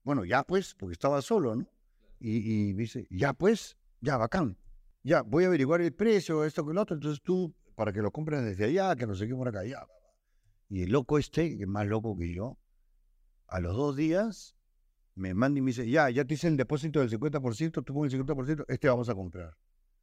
[0.05, 1.67] bueno, ya pues, porque estaba solo, ¿no?
[2.21, 4.57] Y, y me dice, ya pues, ya, bacán.
[5.07, 8.11] Ya, voy a averiguar el precio, esto que lo otro, entonces tú, para que lo
[8.11, 9.87] compres desde allá, que no sé qué por acá, ya.
[10.71, 12.59] Y el loco este, que es más loco que yo,
[13.47, 14.57] a los dos días
[15.15, 18.15] me manda y me dice, ya, ya te hice el depósito del 50%, tú pones
[18.15, 19.55] el 50%, este vamos a comprar.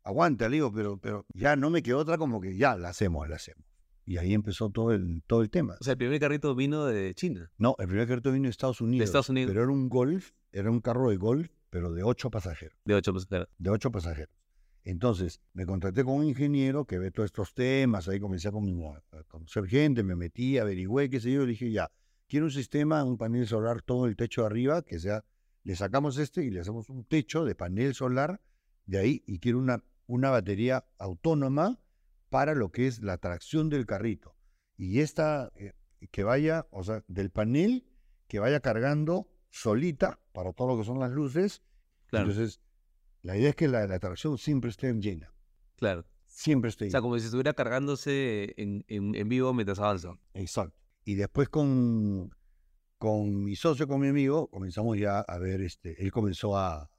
[0.04, 3.28] Aguanta, le digo, pero, pero ya no me quedó otra como que ya, la hacemos,
[3.28, 3.66] la hacemos.
[4.06, 5.78] Y ahí empezó todo el, todo el tema.
[5.82, 7.52] O sea, el primer carrito vino de China.
[7.58, 9.06] No, el primer carrito vino de Estados Unidos.
[9.06, 9.52] Estados Unidos.
[9.52, 13.14] Pero era un Golf, era un carro de Golf, pero de ocho pasajeros, De ocho
[13.14, 13.50] pasajeros.
[13.58, 14.40] de ocho pasajeros.
[14.84, 18.67] Entonces, me contraté con un ingeniero que ve todos estos temas, ahí comencé a, con-
[19.12, 21.91] a conocer gente, me metí, averigüé, qué sé yo, dije, ya,
[22.28, 25.24] quiero un sistema, un panel solar, todo el techo de arriba, que sea,
[25.63, 28.41] le sacamos este y le hacemos un techo de panel solar
[28.88, 31.80] de ahí, y quiero una, una batería autónoma
[32.30, 34.36] para lo que es la tracción del carrito.
[34.78, 35.74] Y esta, eh,
[36.10, 37.86] que vaya, o sea, del panel,
[38.28, 41.62] que vaya cargando solita para todo lo que son las luces.
[42.08, 42.62] Claro, Entonces,
[43.22, 45.34] la idea es que la, la tracción siempre esté llena,
[45.76, 46.06] claro.
[46.26, 46.92] siempre esté O llena.
[46.92, 50.18] sea, como si estuviera cargándose en, en, en vivo mientras avanza.
[50.34, 50.78] Exacto.
[51.04, 52.32] Y después con,
[52.98, 56.90] con mi socio, con mi amigo, comenzamos ya a ver, este, él comenzó a,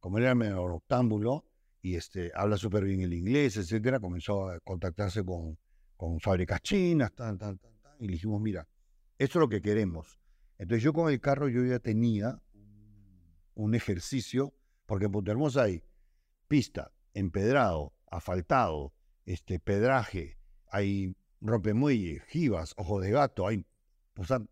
[0.00, 1.44] como él era medio octámbulo
[1.80, 5.58] y este, habla súper bien el inglés, etcétera, comenzó a contactarse con,
[5.96, 8.68] con fábricas chinas, tan, tan, tan, tan, y le dijimos, mira,
[9.18, 10.18] esto es lo que queremos.
[10.58, 12.40] Entonces yo con el carro yo ya tenía
[13.54, 14.54] un ejercicio,
[14.86, 15.82] porque en Punta Hermosa hay
[16.48, 18.92] pista, empedrado, asfaltado,
[19.24, 20.38] este, pedraje,
[20.70, 23.64] hay rompemuelle, jivas, ojos de gato, hay
[24.16, 24.42] o sea,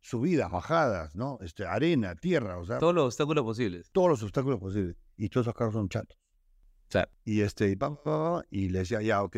[0.00, 1.38] subidas, bajadas, ¿no?
[1.40, 3.90] Este, arena, tierra, o sea, Todos los obstáculos posibles.
[3.92, 4.96] todos los obstáculos posibles.
[5.16, 6.18] Y todos esos carros son chatos.
[6.88, 7.76] Sea, Y este, y,
[8.50, 9.36] y le decía, ya, ok,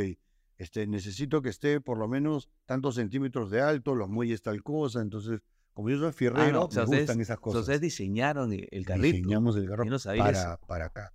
[0.56, 5.00] este, necesito que esté por lo menos tantos centímetros de alto, los muelles tal cosa.
[5.00, 5.40] Entonces,
[5.78, 7.60] como yo soy fierrero, ah, no, sea, me ustedes, gustan esas sea, cosas.
[7.60, 9.16] ustedes diseñaron el carrito.
[9.16, 11.12] Diseñamos el carro no para, para acá.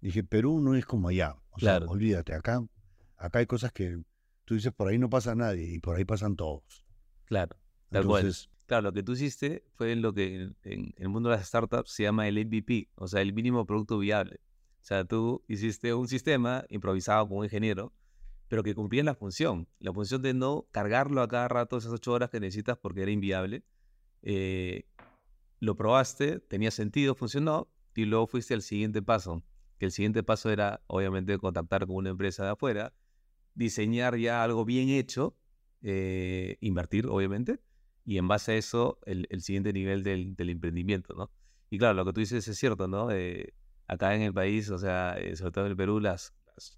[0.00, 1.34] Dije, Perú no es como allá.
[1.50, 1.90] O sea, Claro.
[1.90, 2.64] olvídate, acá,
[3.18, 4.00] acá hay cosas que
[4.46, 6.86] tú dices, por ahí no pasa nadie y por ahí pasan todos.
[7.26, 7.54] Claro,
[7.90, 8.22] tal cual.
[8.22, 11.46] Entonces, Claro, lo que tú hiciste fue lo que en, en el mundo de las
[11.48, 14.40] startups se llama el MVP, o sea, el mínimo producto viable.
[14.80, 17.92] O sea, tú hiciste un sistema improvisado con un ingeniero,
[18.48, 22.12] pero que cumplía la función, la función de no cargarlo a cada rato esas ocho
[22.14, 23.62] horas que necesitas porque era inviable.
[24.22, 24.84] Eh,
[25.60, 29.42] lo probaste, tenía sentido, funcionó, y luego fuiste al siguiente paso,
[29.78, 32.94] que el siguiente paso era, obviamente, contactar con una empresa de afuera,
[33.54, 35.36] diseñar ya algo bien hecho,
[35.82, 37.60] eh, invertir, obviamente,
[38.04, 41.30] y en base a eso, el, siguiente nivel del, emprendimiento, ¿no?
[41.68, 43.10] Y claro, lo que tú dices es cierto, ¿no?
[43.10, 43.54] Eh,
[43.86, 46.34] acá en el país, o sea, eh, sobre todo en el Perú, las,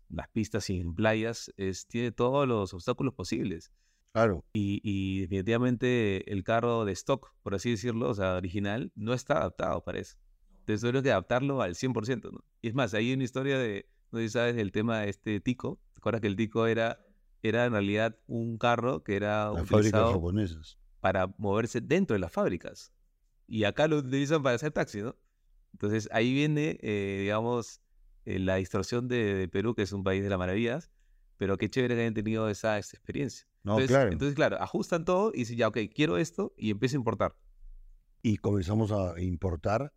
[0.08, 3.72] las, pistas sin playas es, tiene todos los obstáculos posibles.
[4.12, 4.44] Claro.
[4.52, 9.82] Y, definitivamente el carro de stock, por así decirlo, o sea, original, no está adaptado
[9.82, 10.18] para eso.
[10.60, 12.44] Entonces tuvieron que adaptarlo al 100%, ¿no?
[12.60, 15.40] Y es más, hay una historia de, no sé si sabes, el tema de este
[15.40, 15.80] Tico.
[15.94, 17.04] ¿Te acuerdas que el Tico era,
[17.42, 20.78] era en realidad un carro que era Las fábricas japonesas.
[21.00, 22.92] para moverse dentro de las fábricas?
[23.48, 25.16] Y acá lo utilizan para hacer taxi, ¿no?
[25.72, 27.80] Entonces ahí viene, eh, digamos,
[28.24, 30.90] eh, la distorsión de, Perú, que es un país de las maravillas,
[31.38, 33.46] pero qué chévere que hayan tenido esa, esa experiencia.
[33.64, 34.12] No, entonces, claro.
[34.12, 37.36] Entonces, claro, ajustan todo y dicen, ya, ok, quiero esto y empiezo a importar.
[38.22, 39.92] Y comenzamos a importar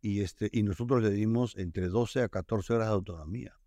[0.00, 3.58] y, este, y nosotros le dimos entre 12 a 14 horas de autonomía.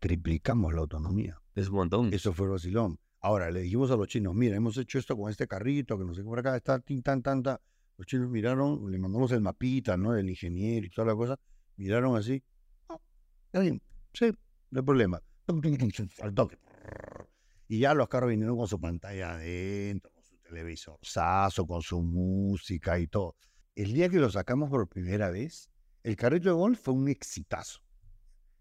[0.00, 1.40] Triplicamos la autonomía.
[1.54, 2.12] Es un montón.
[2.12, 2.98] Eso fue vacilón.
[3.20, 6.14] Ahora, le dijimos a los chinos, mira, hemos hecho esto con este carrito, que no
[6.14, 7.60] sé qué por acá está, tin, tan, tanta.
[7.96, 10.12] Los chinos miraron, le mandamos el mapita, ¿no?
[10.12, 11.38] Del ingeniero y toda la cosa.
[11.76, 12.42] Miraron así.
[12.88, 13.00] Oh,
[14.12, 14.32] sí,
[14.70, 15.22] no hay problema.
[16.20, 16.58] Al toque.
[17.68, 22.02] Y ya los carros vinieron con su pantalla adentro, con su televisor sazo, con su
[22.02, 23.36] música y todo.
[23.74, 25.70] El día que lo sacamos por primera vez,
[26.02, 27.80] el carrito de golf fue un exitazo.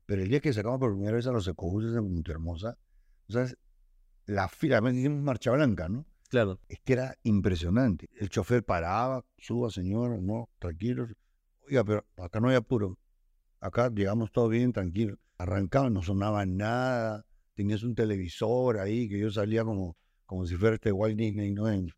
[0.06, 2.78] Pero el día que sacamos por primera vez a los ecobuses de Montermosa,
[3.30, 3.48] o sea,
[4.26, 6.06] la fila, hicimos marcha blanca, ¿no?
[6.30, 6.60] Claro.
[6.68, 8.10] Es que era impresionante.
[8.20, 11.08] El chofer paraba, suba, señor, no, tranquilo.
[11.68, 12.98] Oiga, pero acá no hay apuro.
[13.60, 15.18] Acá llegamos todo bien, tranquilo.
[15.38, 20.76] Arrancaba, no sonaba nada tenías un televisor ahí, que yo salía como, como si fuera
[20.76, 21.70] este Walt Disney, ¿no?
[21.70, 21.90] En,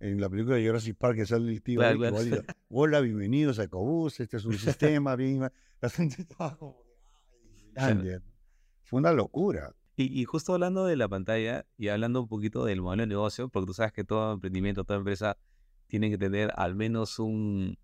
[0.00, 1.80] en la película de Jurassic Park que sale el tío
[2.68, 5.48] hola, bienvenidos a Ecobus, este es un sistema, bien,
[5.80, 6.82] la gente estaba como,
[8.82, 9.74] fue una locura.
[9.96, 13.48] Y, y, justo hablando de la pantalla y hablando un poquito del modelo de negocio,
[13.48, 15.38] porque tú sabes que todo emprendimiento, toda empresa
[15.86, 17.78] tiene que tener al menos un,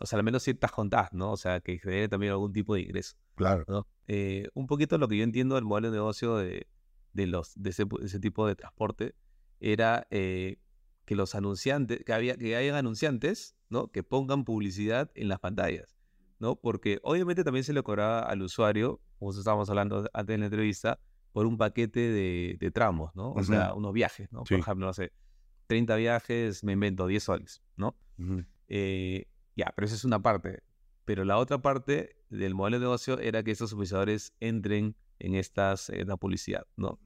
[0.00, 1.32] o sea, al menos ciertas contadas, ¿no?
[1.32, 3.16] O sea, que genere también algún tipo de ingreso.
[3.34, 3.64] Claro.
[3.68, 3.86] ¿no?
[4.06, 6.66] Eh, un poquito lo que yo entiendo del modelo de negocio de,
[7.12, 9.14] de los, de ese, tipo de transporte
[9.60, 10.58] era eh,
[11.04, 13.88] que los anunciantes, que, había, que hayan anunciantes, ¿no?
[13.88, 15.96] Que pongan publicidad en las pantallas,
[16.38, 16.56] ¿no?
[16.56, 20.98] Porque obviamente también se le cobraba al usuario, como estábamos hablando antes en la entrevista,
[21.32, 23.32] por un paquete de, tramos, ¿no?
[23.32, 24.44] O sea, unos viajes, ¿no?
[24.44, 25.12] Por ejemplo, no sé,
[25.66, 27.96] 30 viajes, me invento 10 soles, ¿no?
[29.56, 30.62] Ya, pero esa es una parte.
[31.04, 35.90] Pero la otra parte del modelo de negocio era que estos oficiadores entren en estas,
[35.90, 36.98] en la publicidad, ¿no?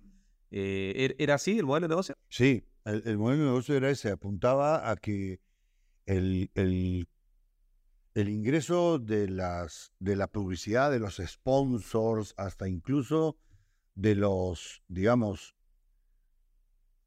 [0.51, 2.17] Eh, ¿er, ¿Era así el modelo de negocio?
[2.29, 5.41] Sí, el, modelo de negocio era ese, apuntaba a que
[6.07, 7.09] el, el,
[8.15, 13.37] el, ingreso de, las, de la publicidad, de los sponsors, hasta incluso
[13.95, 15.55] de los, digamos,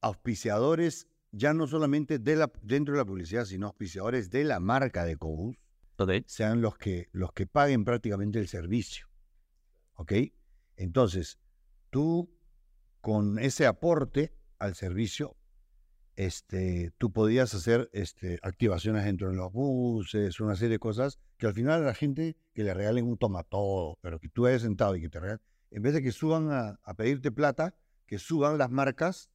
[0.01, 5.05] auspiciadores ya no solamente de la, dentro de la publicidad, sino auspiciadores de la marca
[5.05, 5.57] de Cobus,
[6.25, 9.07] sean los que, los que paguen prácticamente el servicio.
[9.95, 10.13] ¿Ok?
[10.75, 11.37] Entonces,
[11.89, 12.33] tú
[13.01, 15.37] con ese aporte al servicio,
[16.15, 21.47] este, tú podías hacer este, activaciones dentro de los buses, una serie de cosas que
[21.47, 24.95] al final a la gente que le regalen un tomatodo, pero que tú hayas sentado
[24.95, 25.41] y que te regalen,
[25.71, 29.29] en vez de que suban a, a pedirte plata, que suban las marcas,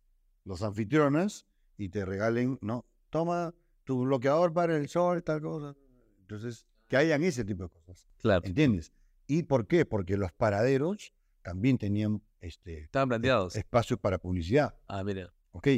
[0.44, 5.76] los anfitriones, y te regalen, no, toma tu bloqueador para el sol, tal cosa.
[6.20, 8.06] Entonces, que hayan ese tipo de cosas.
[8.18, 8.44] Claro.
[8.44, 8.92] ¿Entiendes?
[9.26, 9.84] ¿Y por qué?
[9.84, 11.12] Porque los paraderos
[11.42, 13.56] también tenían este, Estaban planteados.
[13.56, 14.76] espacios para publicidad.
[14.88, 15.32] Ah, mira.
[15.52, 15.68] Ok.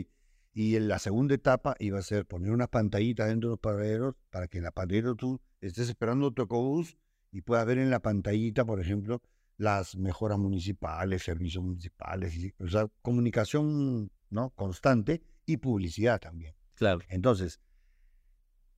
[0.55, 4.15] Y en la segunda etapa iba a ser poner unas pantallitas dentro de los paraderos
[4.31, 6.97] para que en la pantalla tú estés esperando tu ecobús
[7.31, 9.23] y puedas ver en la pantallita, por ejemplo,
[9.57, 14.51] las mejoras municipales, servicios municipales, o sea, comunicación ¿no?
[14.51, 16.55] constante y publicidad también.
[16.75, 17.01] Claro.
[17.09, 17.61] Entonces,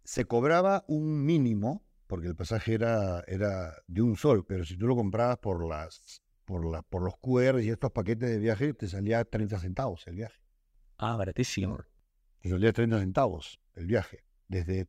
[0.04, 4.87] se cobraba un mínimo, porque el pasaje era, era de un sol, pero si tú
[4.87, 8.88] lo comprabas por las por, la, por los QR y estos paquetes de viaje, te
[8.88, 10.40] salía 30 centavos el viaje.
[10.96, 11.85] Ah, baratísimo.
[12.40, 14.24] Te salía 30 centavos el viaje.
[14.48, 14.88] Desde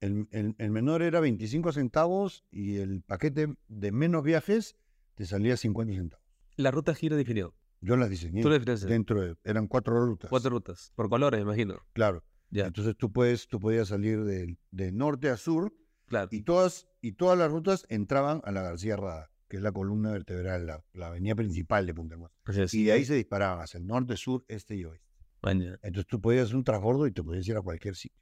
[0.00, 4.76] el, el, menor era 25 centavos y el paquete de menos viajes
[5.14, 6.26] te salía 50 centavos.
[6.56, 7.54] La ruta giro definido.
[7.80, 8.42] Yo las diseñé.
[8.42, 10.30] ¿Tú Dentro de, eran cuatro rutas.
[10.30, 11.78] Cuatro rutas, por colores, imagino.
[11.92, 12.24] Claro.
[12.50, 12.66] Ya.
[12.66, 15.72] Entonces tú puedes, tú podías salir de, de, norte a sur.
[16.06, 16.28] Claro.
[16.32, 20.10] Y todas, y todas las rutas entraban a la García Rada, que es la columna
[20.10, 22.34] vertebral, la, la avenida principal de Punta Hermosa.
[22.72, 25.06] Y de ahí se disparaban hacia el norte, sur, este y oeste.
[25.42, 28.18] Entonces tú podías hacer un transbordo y te podías ir a cualquier sitio.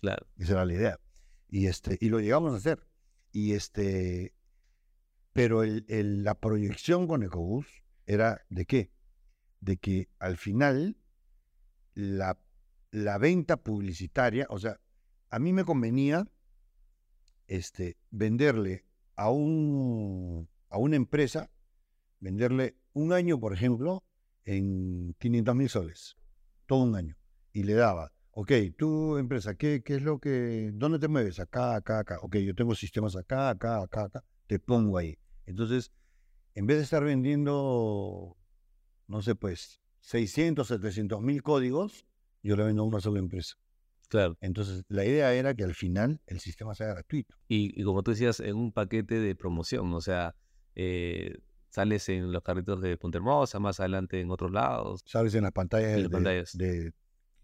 [0.00, 0.26] Claro.
[0.36, 1.00] Esa era la idea.
[1.48, 2.86] Y este, y lo llegamos a hacer.
[3.30, 4.34] Y este,
[5.32, 8.90] Pero el, el- la proyección con Ecobús era de qué?
[9.60, 10.96] De que al final
[11.94, 12.38] la,
[13.18, 14.80] venta publicitaria, o sea,
[15.30, 16.26] a mí me convenía
[17.46, 18.84] este, venderle
[19.16, 21.50] a, un, a una empresa,
[22.20, 24.04] venderle un año, por ejemplo,
[24.44, 26.16] en 500 mil soles,
[26.66, 27.16] todo un año,
[27.52, 31.38] y le daba, ok, tú empresa, ¿qué, ¿qué es lo que, dónde te mueves?
[31.38, 35.18] Acá, acá, acá, ok, yo tengo sistemas acá, acá, acá, acá, te pongo ahí.
[35.46, 35.92] Entonces,
[36.54, 38.36] en vez de estar vendiendo,
[39.06, 42.06] no sé, pues, 600, 700 mil códigos,
[42.42, 43.54] yo le vendo a una sola empresa.
[44.08, 44.36] Claro.
[44.40, 47.34] Entonces, la idea era que al final el sistema sea gratuito.
[47.48, 50.34] Y, y como tú decías, en un paquete de promoción, o sea,
[50.74, 51.38] eh,
[51.70, 55.02] sales en los carritos de Punta Hermosa, más adelante en otros lados.
[55.06, 56.56] Sabes, en las pantallas, En de, las pantallas.
[56.58, 56.92] de-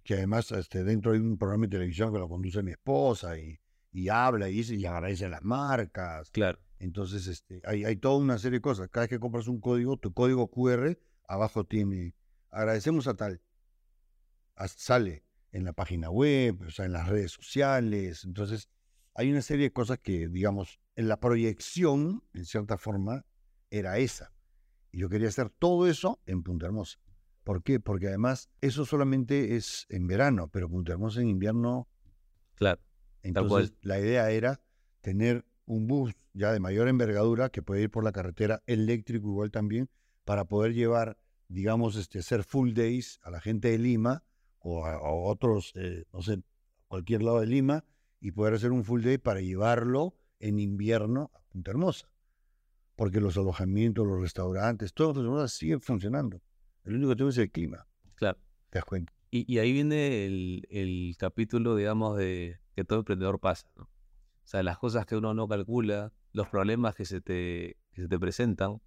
[0.04, 3.58] que además este, dentro hay un programa de televisión que lo conduce mi esposa y,
[3.92, 6.30] y habla y dice y agradece a las marcas.
[6.30, 8.88] Claro, Entonces, este, hay, hay toda una serie de cosas.
[8.88, 12.14] Cada vez que compras un código, tu código QR, abajo tiene,
[12.50, 13.40] agradecemos a tal.
[14.56, 18.24] As- Sale en la página web, o sea, en las redes sociales.
[18.24, 18.68] Entonces,
[19.14, 23.24] hay una serie de cosas que, digamos, en la proyección, en cierta forma,
[23.70, 24.32] era esa.
[24.92, 26.98] Y yo quería hacer todo eso en Punta Hermosa.
[27.44, 27.80] ¿Por qué?
[27.80, 31.88] Porque además, eso solamente es en verano, pero Punta Hermosa en invierno
[32.54, 32.80] claro.
[33.22, 34.60] entonces, la idea era
[35.00, 39.50] tener un bus ya de mayor envergadura que puede ir por la carretera eléctrico igual
[39.50, 39.88] también
[40.24, 41.16] para poder llevar,
[41.48, 44.24] digamos, este, hacer full days a la gente de Lima
[44.58, 46.42] o a, a otros, eh, no sé,
[46.88, 47.84] cualquier lado de Lima
[48.20, 52.08] y poder hacer un full day para llevarlo en invierno a Punta Hermosa.
[52.96, 56.40] Porque los alojamientos, los restaurantes, todo Punta Hermosa sigue funcionando.
[56.84, 58.38] El único tengo es el clima, Claro.
[58.70, 59.12] te das cuenta.
[59.30, 63.88] Y, y ahí viene el, el capítulo, digamos, de que todo emprendedor pasa, ¿no?
[64.48, 68.08] O sea, las cosas que uno no calcula, los problemas que se te, que se
[68.08, 68.80] te presentan.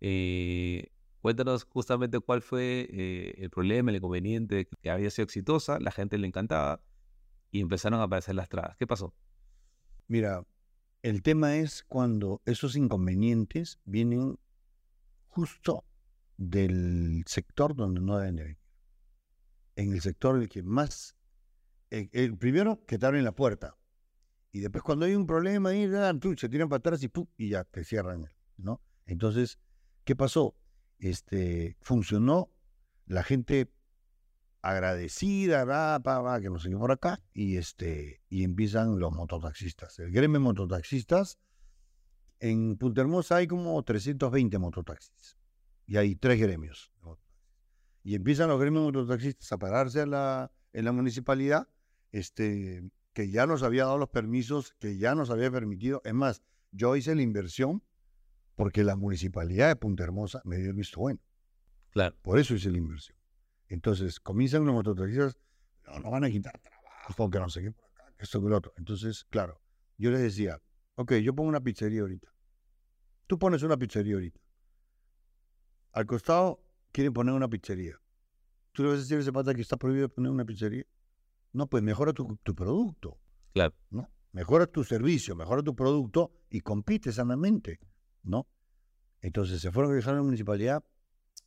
[0.00, 5.90] Eh, cuéntanos justamente cuál fue eh, el problema, el inconveniente, que había sido exitosa, la
[5.90, 6.80] gente le encantaba
[7.50, 8.74] y empezaron a aparecer las trabas.
[8.78, 9.14] ¿Qué pasó?
[10.08, 10.46] Mira,
[11.02, 14.38] el tema es cuando esos inconvenientes vienen
[15.26, 15.84] justo
[16.38, 18.58] del sector donde no deben de venir.
[19.74, 21.18] En el sector en el que más...
[21.90, 23.76] El, el primero, que te abren la puerta.
[24.56, 27.26] Y después cuando hay un problema ahí, ah, se tiran para atrás y, ¡pum!
[27.36, 28.80] y ya te cierran, ¿no?
[29.04, 29.58] Entonces,
[30.04, 30.56] ¿qué pasó?
[30.98, 32.50] Este, funcionó,
[33.04, 33.70] la gente
[34.62, 39.98] agradecida, va, va, que nos seguimos por acá, y este, y empiezan los mototaxistas.
[39.98, 41.38] El gremio mototaxistas,
[42.40, 45.36] en Punta Hermosa hay como 320 mototaxis,
[45.86, 46.90] y hay tres gremios.
[48.02, 51.68] Y empiezan los gremios mototaxistas a pararse en la, en la municipalidad,
[52.10, 56.02] este, que ya nos había dado los permisos, que ya nos había permitido.
[56.04, 57.82] Es más, yo hice la inversión
[58.56, 61.18] porque la municipalidad de Punta Hermosa me dio el visto bueno.
[61.92, 63.16] Claro, Por eso hice la inversión.
[63.68, 65.38] Entonces, comienzan los mototaxistas,
[65.86, 68.50] no, nos van a quitar trabajo, que no sé qué por acá, que esto que
[68.50, 68.74] lo otro.
[68.76, 69.62] Entonces, claro,
[69.96, 70.60] yo les decía,
[70.96, 72.28] ok, yo pongo una pizzería ahorita.
[73.26, 74.40] Tú pones una pizzería ahorita.
[75.92, 77.98] Al costado quieren poner una pizzería.
[78.72, 80.84] ¿Tú le vas a decir a ese pata que está prohibido poner una pizzería?
[81.56, 83.18] No, pues mejora tu, tu producto,
[83.54, 84.10] claro, ¿no?
[84.32, 87.80] Mejora tu servicio, mejora tu producto y compite sanamente,
[88.22, 88.46] ¿no?
[89.22, 90.84] Entonces se fueron a quejar a la municipalidad,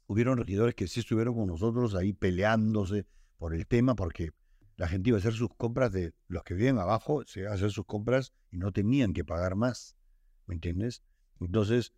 [0.07, 3.05] hubieron regidores que sí estuvieron con nosotros ahí peleándose
[3.37, 4.31] por el tema, porque
[4.77, 7.55] la gente iba a hacer sus compras de los que viven abajo, se iban a
[7.55, 9.95] hacer sus compras y no tenían que pagar más,
[10.47, 11.03] ¿me entiendes?
[11.39, 11.93] Entonces,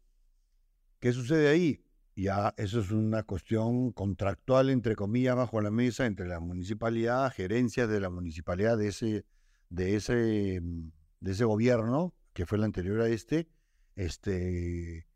[1.00, 1.86] ¿qué sucede ahí?
[2.16, 7.90] Ya eso es una cuestión contractual, entre comillas, bajo la mesa, entre la municipalidad, gerencias
[7.90, 9.26] de la municipalidad de ese,
[9.70, 13.48] de ese, mm, de ese gobierno, que fue el anterior a este,
[13.96, 15.08] este,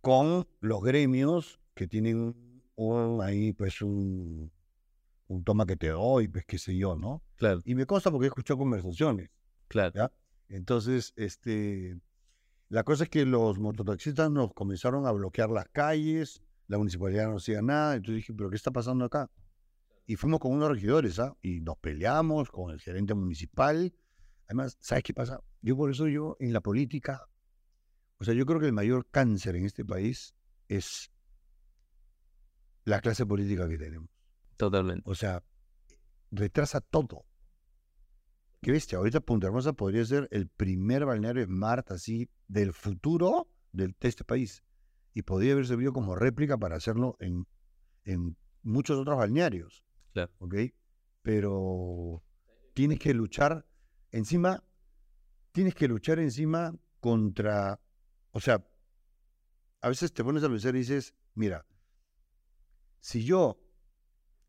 [0.00, 2.34] con los gremios que tienen
[2.76, 4.50] un, ahí pues un,
[5.28, 7.22] un toma que te doy, pues qué sé yo, ¿no?
[7.36, 9.30] claro, Y me consta porque he escuchado conversaciones,
[9.68, 9.92] claro.
[9.94, 10.12] ¿ya?
[10.48, 11.98] Entonces, este,
[12.68, 17.36] la cosa es que los mototaxistas nos comenzaron a bloquear las calles, la municipalidad no
[17.36, 19.30] hacía nada, entonces dije, pero ¿qué está pasando acá?
[20.06, 21.36] Y fuimos con unos regidores, ¿ah?
[21.42, 23.94] Y nos peleamos con el gerente municipal.
[24.46, 25.40] Además, ¿sabes qué pasa?
[25.62, 27.26] Yo por eso yo en la política,
[28.18, 30.34] o sea, yo creo que el mayor cáncer en este país
[30.68, 31.10] es
[32.84, 34.10] la clase política que tenemos.
[34.56, 35.02] Totalmente.
[35.06, 35.42] O sea,
[36.30, 37.24] retrasa todo.
[38.64, 43.94] Qué bestia, ahorita Punta Hermosa podría ser el primer balneario smart así del futuro de
[44.00, 44.64] este país.
[45.12, 47.46] Y podría haber servido como réplica para hacerlo en,
[48.04, 49.84] en muchos otros balnearios.
[50.14, 50.32] Claro.
[50.38, 50.54] ¿Ok?
[51.20, 52.24] Pero
[52.72, 53.66] tienes que luchar
[54.12, 54.64] encima,
[55.52, 57.78] tienes que luchar encima contra,
[58.30, 58.66] o sea,
[59.82, 61.66] a veces te pones a pensar y dices, mira,
[63.00, 63.60] si yo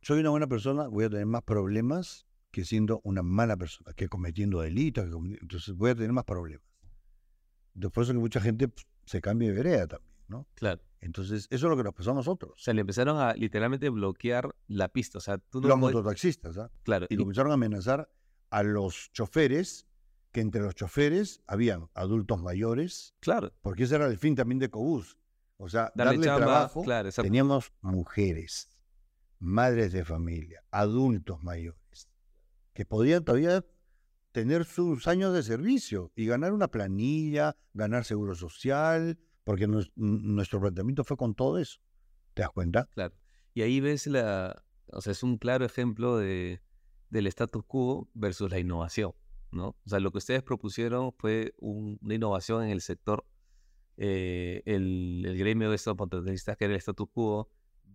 [0.01, 2.25] soy una buena persona, voy a tener más problemas
[2.55, 6.65] que siendo una mala persona, que cometiendo delitos, que entonces voy a tener más problemas.
[7.73, 10.47] Entonces, por eso que mucha gente pues, se cambia de vereda también, ¿no?
[10.55, 10.81] Claro.
[11.01, 12.53] Entonces, eso es lo que nos pasó a O nosotros.
[12.63, 15.17] sea, le empezaron a literalmente bloquear la pista.
[15.17, 16.71] O sea, tú no Los mototaxistas, ¿ah?
[16.83, 17.07] Claro.
[17.09, 18.09] Y y- comenzaron a amenazar
[18.51, 19.85] a los choferes,
[20.31, 23.51] que entre los choferes habían adultos mayores, claro.
[23.61, 25.17] porque ese era el fin también de Cobús.
[25.57, 26.45] O sea, Darle, darle, chamba.
[26.45, 26.83] trabajo.
[26.83, 27.09] Claro.
[27.11, 28.69] Teníamos mujeres,
[29.39, 32.07] madres de familia, adultos mayores,
[32.75, 33.65] que podían todavía
[34.33, 41.03] tener sus años de servicio y ganar una planilla, ganar seguro social, porque nuestro planteamiento
[41.05, 41.79] fue con todo eso.
[42.35, 42.85] ¿Te das cuenta?
[42.93, 43.15] Claro.
[43.53, 46.61] Y ahí ves la, o sea, es un claro ejemplo de,
[47.09, 49.13] del status quo versus la innovación,
[49.51, 49.69] ¿no?
[49.69, 53.25] O sea, lo que ustedes propusieron fue un- una innovación en el sector.
[53.97, 57.49] eh, el, el gremio de estos motoristas, que era el status quo,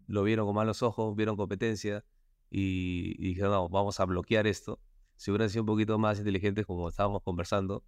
[0.07, 2.05] lo vieron con malos ojos, vieron competencia
[2.51, 4.81] y, y dijeron, no, vamos a bloquear esto.
[5.17, 7.85] Si hubieran sido un poquito más inteligentes, como estábamos conversando,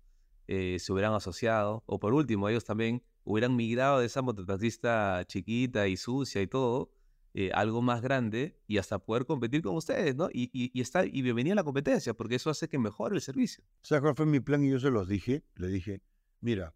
[0.48, 5.88] eh, se hubieran asociado, o por último, ellos también hubieran migrado de esa mototaxista chiquita
[5.88, 6.90] y sucia y todo,
[7.34, 10.28] eh, algo más grande y hasta poder competir con ustedes, ¿no?
[10.30, 13.64] Y, y, está, y bienvenida a la competencia, porque eso hace que mejore el servicio.
[13.80, 14.62] ¿Sabes cuál fue mi plan?
[14.64, 15.42] Y yo se los dije.
[15.54, 16.02] Le dije,
[16.40, 16.74] mira,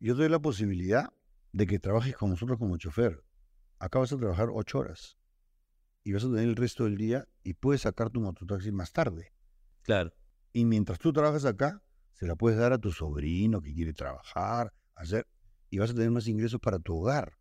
[0.00, 1.12] yo te doy la posibilidad
[1.52, 3.22] de que trabajes con nosotros como chofer.
[3.78, 5.16] Acá vas a trabajar ocho horas.
[6.04, 9.32] Y vas a tener el resto del día y puedes sacar tu mototaxi más tarde.
[9.82, 10.12] Claro.
[10.52, 11.82] Y mientras tú trabajas acá,
[12.12, 15.26] se la puedes dar a tu sobrino que quiere trabajar, hacer,
[15.70, 17.38] y vas a tener más ingresos para tu hogar.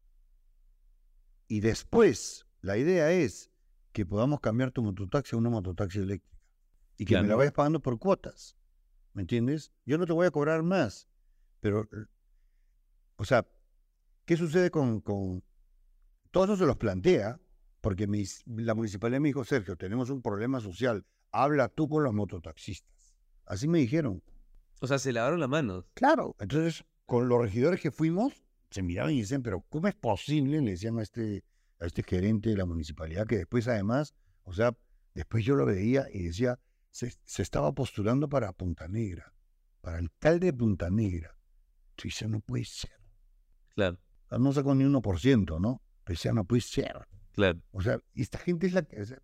[1.48, 3.52] Y después, la idea es
[3.92, 6.40] que podamos cambiar tu mototaxi a una mototaxi eléctrica.
[6.98, 8.56] Y que me la vayas pagando por cuotas.
[9.14, 9.74] ¿Me entiendes?
[9.86, 11.10] Yo no te voy a cobrar más.
[11.60, 11.90] Pero,
[13.18, 13.48] o sea,
[14.26, 15.44] ¿qué sucede con, con...
[16.32, 17.42] Todo eso se los plantea,
[17.82, 22.14] porque mis- la municipalidad me dijo, Sergio, tenemos un problema social, habla tú con los
[22.14, 23.16] mototaxistas.
[23.46, 24.24] Así me dijeron.
[24.80, 25.86] O sea, se lavaron las manos.
[25.94, 26.36] Claro.
[26.40, 28.34] Entonces, con los regidores que fuimos,
[28.70, 30.62] se miraban y decían, pero ¿cómo es posible?
[30.62, 31.44] Le decían a este,
[31.80, 34.14] a este gerente de la municipalidad, que después además,
[34.44, 34.76] o sea,
[35.14, 36.58] después yo lo veía y decía,
[36.92, 39.34] se, se estaba postulando para Punta Negra,
[39.82, 41.36] para alcalde de Punta Negra.
[41.98, 42.92] Yo decía, no puede ser.
[43.76, 45.82] Claro, sea, no sacó ni 1%, ¿no?
[46.04, 47.08] Pero decía, no puede ser.
[47.34, 47.60] Claro.
[47.72, 49.22] O sea, esta gente es la que, o sea,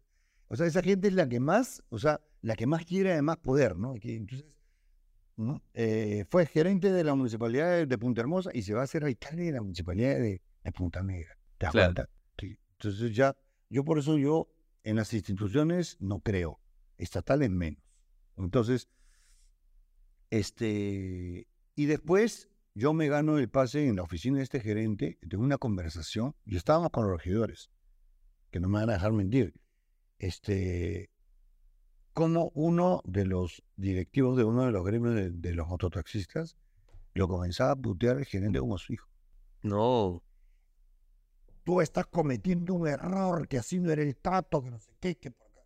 [0.48, 3.38] o sea, esa gente es la que más, o sea, la que más quiere además
[3.38, 3.94] poder, ¿no?
[3.96, 4.58] Entonces,
[5.36, 5.62] ¿no?
[5.74, 9.04] Eh, fue gerente de la municipalidad de, de Punta Hermosa y se va a hacer
[9.04, 11.38] alcalde de la municipalidad de, de Punta Negra.
[11.58, 11.94] ¿Te Claro.
[11.94, 12.10] cuenta?
[12.40, 12.58] Sí.
[12.74, 13.36] Entonces ya,
[13.70, 14.50] yo por eso yo
[14.84, 16.60] en las instituciones no creo,
[16.98, 17.84] estatales menos.
[18.38, 18.88] Entonces,
[20.30, 25.44] este, y después yo me gano el pase en la oficina de este gerente, tengo
[25.44, 27.70] una conversación, y estábamos con los regidores,
[28.52, 29.54] que no me van a dejar mentir.
[30.20, 31.10] Este,
[32.14, 36.58] como uno de los directivos de uno de los gremios de, de los mototaxistas
[37.14, 39.08] lo comenzaba a putear al gerente como su hijo.
[39.64, 40.24] No,
[41.68, 45.18] Tú estás cometiendo un error, que así no era el tato, que no sé qué,
[45.18, 45.66] que por acá.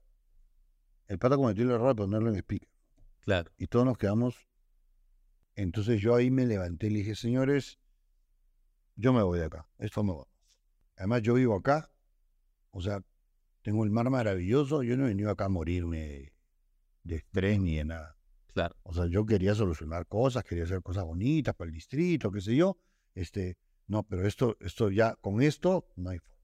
[1.08, 2.68] El pata cometió el error de ponerlo en speaker.
[3.20, 3.52] claro.
[3.56, 4.50] y todos nos quedamos.
[5.54, 7.78] Entonces yo ahí me levanté y le dije, señores,
[8.96, 10.28] yo me voy de acá, esto no va.
[10.98, 11.92] Además yo vivo acá,
[12.72, 13.02] o sea,
[13.62, 16.34] tengo el mar maravilloso, yo no he venido acá a morirme de,
[17.04, 18.18] de estrés ni de nada.
[18.54, 18.76] Claro.
[18.84, 22.56] O sea, yo quería solucionar cosas, quería hacer cosas bonitas para el distrito, qué sé
[22.56, 22.78] yo.
[23.14, 23.58] Este,
[23.88, 26.42] no, pero esto, esto ya, con esto no hay forma.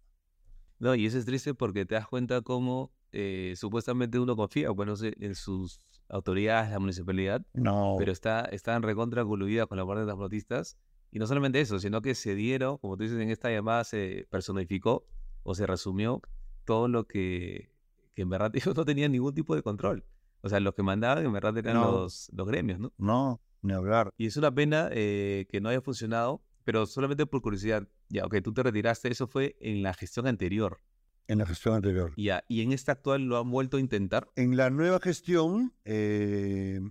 [0.80, 4.94] No, y eso es triste porque te das cuenta cómo eh, supuestamente uno confía, bueno,
[5.02, 10.08] en sus autoridades, la municipalidad, No, pero está, están recontra coludidas con la parte de
[10.08, 10.78] los motoristas.
[11.10, 14.28] Y no solamente eso, sino que se dieron, como tú dices, en esta llamada se
[14.30, 15.06] personificó
[15.50, 16.22] o se resumió
[16.66, 17.72] todo lo que,
[18.14, 20.04] que en verdad ellos no tenían ningún tipo de control.
[20.42, 21.90] O sea, los que mandaban en verdad eran No.
[21.90, 22.92] los, los gremios, ¿no?
[22.98, 24.14] no, ni hablar.
[24.18, 27.88] Y es una pena eh, que no haya funcionado, pero solamente por curiosidad.
[28.10, 30.82] Ya, ok, tú te retiraste, eso fue en la gestión anterior.
[31.28, 32.12] En la gestión anterior.
[32.18, 34.28] Ya, y en esta actual lo han vuelto a intentar.
[34.36, 36.82] En la nueva gestión, eh,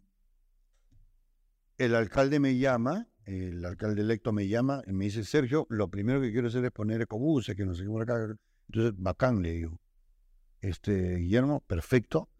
[1.76, 6.20] el alcalde me llama, el alcalde electo me llama y me dice, Sergio, lo primero
[6.22, 8.34] que quiero hacer es poner ecobuses, que no sé qué por acá.
[8.68, 9.80] Entonces, bacán, le digo.
[10.60, 12.30] Este, Guillermo, perfecto.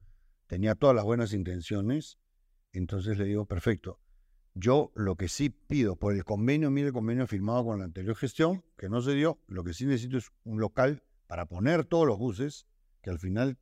[0.46, 2.18] Tenía todas las buenas intenciones.
[2.72, 4.00] Entonces le digo, perfecto.
[4.54, 8.16] Yo lo que sí pido por el convenio, mire el convenio firmado con la anterior
[8.16, 12.06] gestión, que no se dio, lo que sí necesito es un local para poner todos
[12.06, 12.66] los buses,
[13.02, 13.58] que al final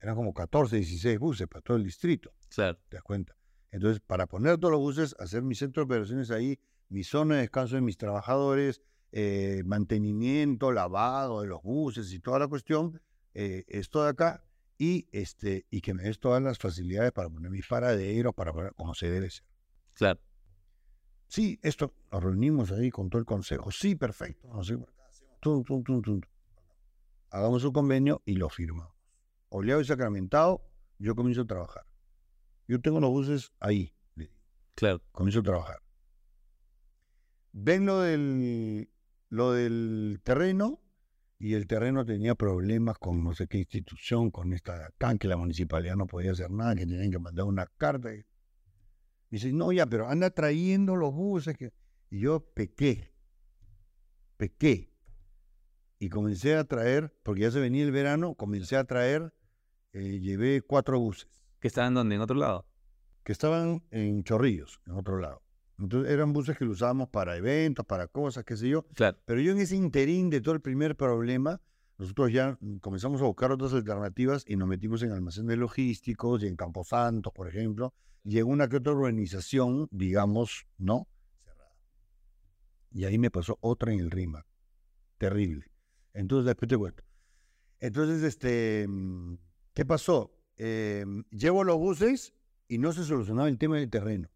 [0.00, 2.78] eran como 14, 16 buses para todo el distrito, Claro.
[2.88, 3.36] ¿te das cuenta?
[3.70, 7.42] Entonces, para poner todos los buses, hacer mi centro de operaciones ahí, mi zona de
[7.42, 8.80] descanso de mis trabajadores,
[9.12, 13.00] eh, mantenimiento, lavado de los buses y toda la cuestión,
[13.34, 14.44] eh, esto de acá,
[14.78, 18.74] y, este, y que me des todas las facilidades para poner mis paraderos, para poner
[18.74, 19.44] como se debe ser.
[19.94, 20.20] Claro.
[21.28, 23.70] Sí, esto, nos reunimos ahí con todo el consejo.
[23.70, 24.48] Sí, perfecto.
[24.48, 24.76] No sé,
[25.40, 26.20] tum, tum, tum, tum.
[27.30, 28.92] Hagamos un convenio y lo firmamos.
[29.48, 30.62] Oleado y sacramentado,
[30.98, 31.86] yo comienzo a trabajar.
[32.66, 33.94] Yo tengo los buses ahí.
[34.74, 35.02] Claro.
[35.12, 35.82] comienzo a trabajar.
[37.52, 38.88] Ven lo del,
[39.32, 40.78] lo del terreno
[41.38, 45.38] y el terreno tenía problemas con no sé qué institución, con esta acá, que la
[45.38, 48.14] municipalidad no podía hacer nada, que tenían que mandar una carta.
[48.14, 48.24] Y
[49.30, 51.56] dice, no, ya, pero anda trayendo los buses.
[51.56, 51.72] Que...
[52.10, 53.10] Y yo pequé,
[54.36, 54.92] pequé.
[55.98, 59.32] Y comencé a traer, porque ya se venía el verano, comencé a traer,
[59.94, 61.28] eh, llevé cuatro buses
[61.58, 62.16] ¿Que estaban donde?
[62.16, 62.66] ¿En otro lado?
[63.24, 65.42] que estaban en Chorrillos, en otro lado.
[65.78, 68.84] Entonces eran buses que lo usábamos para eventos, para cosas, qué sé yo.
[68.94, 69.18] Claro.
[69.24, 71.60] Pero yo en ese interín de todo el primer problema,
[71.98, 76.56] nosotros ya comenzamos a buscar otras alternativas y nos metimos en almacenes logísticos y en
[76.56, 77.94] Camposantos, por ejemplo,
[78.24, 81.08] y en una que otra urbanización, digamos, ¿no?
[81.44, 81.76] Cerrada.
[82.90, 84.46] Y ahí me pasó otra en el RIMA.
[85.18, 85.66] Terrible.
[86.12, 87.02] Entonces, después te cuento.
[87.80, 89.34] Entonces, este, mm,
[89.74, 90.36] ¿qué pasó?
[90.56, 92.34] Eh, llevo los buses
[92.68, 94.28] y no se solucionaba el tema del terreno.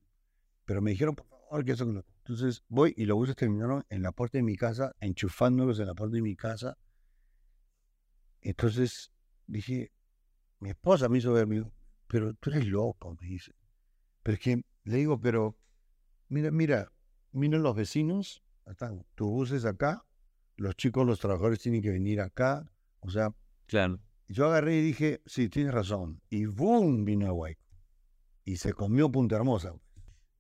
[0.67, 1.85] Pero me dijeron, por favor, que eso.
[2.19, 5.95] Entonces voy y los buses terminaron en la puerta de mi casa, enchufándolos en la
[5.95, 6.77] puerta de mi casa.
[8.41, 9.13] Entonces
[9.47, 9.93] dije,
[10.61, 11.73] mi esposa me hizo ver, me dijo,
[12.07, 13.53] pero tú eres loco, me dice.
[14.23, 15.59] Pero es que le digo, pero
[16.29, 16.93] mira, mira,
[17.33, 20.05] miren los vecinos, están tus buses acá,
[20.57, 22.69] los chicos, los trabajadores tienen que venir acá.
[23.01, 23.35] O sea,
[23.67, 24.01] Claro.
[24.29, 26.21] yo agarré y dije, sí, tienes razón.
[26.29, 27.05] Y ¡boom!
[27.05, 27.63] vino a Guayco.
[28.45, 29.75] Y se comió Punta Hermosa.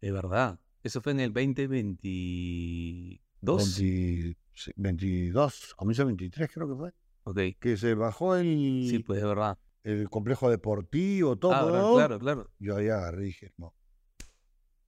[0.00, 0.58] Es verdad.
[0.82, 3.20] Eso fue en el 2022.
[3.42, 6.92] 20 sí, 22, comienzo 23 creo que fue.
[7.24, 7.38] Ok.
[7.60, 9.58] Que se bajó el, Sí, pues es verdad.
[9.84, 11.52] el complejo deportivo, todo.
[11.52, 12.50] Ah, claro, claro.
[12.58, 13.74] Yo ahí agarré y dije, no.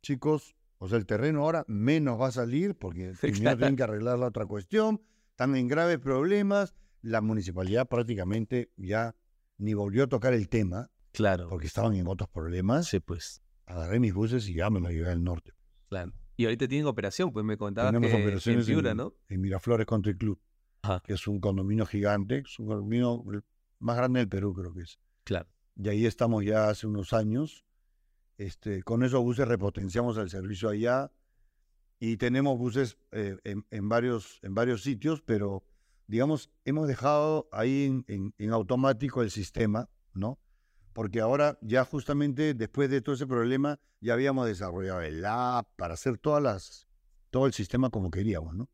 [0.02, 4.18] Chicos, o sea, el terreno ahora menos va a salir porque primero tienen que arreglar
[4.18, 5.02] la otra cuestión.
[5.30, 6.74] Están en graves problemas.
[7.02, 9.14] La municipalidad prácticamente ya
[9.56, 11.48] ni volvió a tocar el tema Claro.
[11.48, 12.86] porque estaban en otros problemas.
[12.88, 13.42] Sí, pues.
[13.68, 15.52] Agarré mis buses y ya me los llevé al norte.
[15.88, 16.12] Claro.
[16.36, 19.14] Y ahorita tienen operación, pues me contabas Tenemos que operaciones en Piura, en, ¿no?
[19.28, 20.40] en Miraflores Country Club,
[20.82, 21.02] Ajá.
[21.04, 23.24] que es un condominio gigante, es un condominio
[23.80, 24.98] más grande del Perú, creo que es.
[25.24, 25.48] Claro.
[25.76, 27.64] Y ahí estamos ya hace unos años.
[28.36, 31.10] Este, con esos buses repotenciamos el servicio allá
[31.98, 35.64] y tenemos buses eh, en, en varios, en varios sitios, pero
[36.06, 40.38] digamos, hemos dejado ahí en, en- en automático el sistema, ¿no?
[40.98, 45.94] Porque ahora ya justamente después de todo ese problema ya habíamos desarrollado el app para
[45.94, 46.88] hacer todas las,
[47.30, 48.68] todo el sistema como queríamos, ¿no?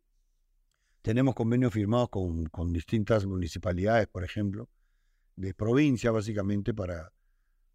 [1.02, 4.70] Tenemos convenios firmados con, con distintas municipalidades, por ejemplo,
[5.36, 7.12] de provincia básicamente para...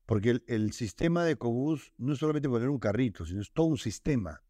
[0.08, 3.78] Porque el, sistema de Ecobús no es solamente poner un carrito, sino es todo un
[3.78, 4.42] sistema.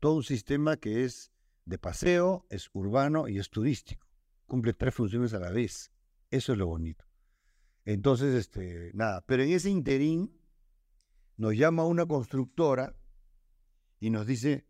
[0.00, 1.30] Todo un sistema que es
[1.66, 4.06] de paseo, es urbano y es turístico.
[4.46, 5.92] Cumple tres funciones a la vez.
[6.30, 7.04] Eso es lo bonito.
[7.86, 10.36] Entonces, este, nada, pero en ese interín
[11.36, 12.96] nos llama una constructora
[14.00, 14.66] y nos dice,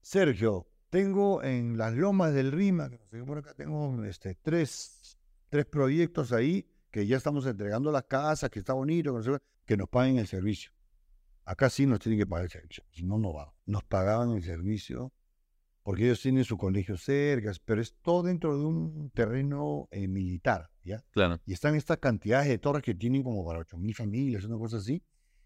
[0.00, 5.18] Sergio, tengo en las lomas del Rima, que no sé por acá, tengo este, tres,
[5.48, 9.20] tres proyectos ahí que ya estamos entregando las casas, que está bonito,
[9.66, 10.70] que, nos paguen el servicio.
[11.44, 13.52] Acá sí nos tienen que pagar el servicio, no, no va.
[13.66, 15.12] Nos pagaban el servicio
[15.82, 20.70] porque ellos tienen su colegio cerca, pero es todo dentro de un terreno eh, militar,
[20.84, 21.04] ¿ya?
[21.10, 21.40] Claro.
[21.44, 25.02] y están estas cantidades de torres que tienen como para 8.000 familias, una cosa así.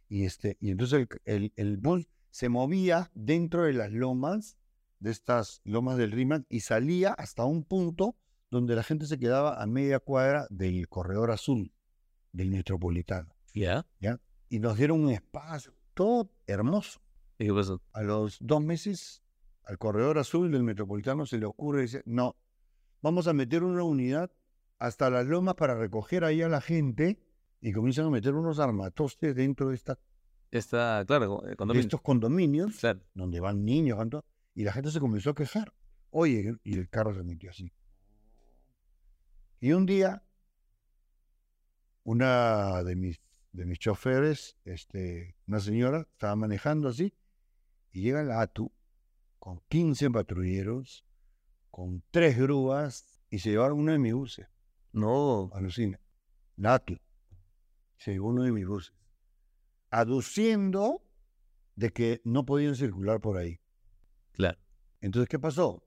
[0.08, 4.58] Y, este, y entonces el, el, el bus se movía dentro de las lomas,
[5.00, 8.16] de estas lomas del Rímac, y salía hasta un punto
[8.50, 11.72] donde la gente se quedaba a media cuadra del corredor azul,
[12.32, 13.34] del metropolitano.
[14.00, 14.20] ¿Ya?
[14.48, 17.00] Y nos dieron un espacio, todo hermoso.
[17.38, 17.82] ¿Y qué pasó?
[17.92, 19.22] A los dos meses,
[19.66, 22.36] al corredor azul del metropolitano se le ocurre decir, no,
[23.02, 24.30] vamos a meter una unidad
[24.78, 27.18] hasta las lomas para recoger ahí a la gente
[27.60, 29.98] y comienzan a meter unos armatostes dentro de, esta,
[30.52, 33.00] Está, claro, eh, de estos condominios Claro.
[33.14, 34.10] donde van niños van
[34.54, 35.72] y la gente se comenzó a quejar.
[36.10, 37.72] Oye, y el carro se metió así.
[39.58, 40.22] Y un día,
[42.04, 43.20] una de mis,
[43.52, 47.12] de mis choferes, este, una señora, estaba manejando así,
[47.90, 48.70] y llega la ATU
[49.46, 51.06] con 15 patrulleros,
[51.70, 54.48] con tres grúas, y se llevaron uno de mis buses.
[54.90, 55.52] No.
[55.54, 56.00] Alucina.
[56.56, 56.98] La ATU.
[57.96, 58.92] Se llevó uno de mis buses.
[59.88, 61.00] Aduciendo
[61.76, 63.60] de que no podían circular por ahí.
[64.32, 64.58] Claro.
[65.00, 65.80] Entonces, ¿qué pasó?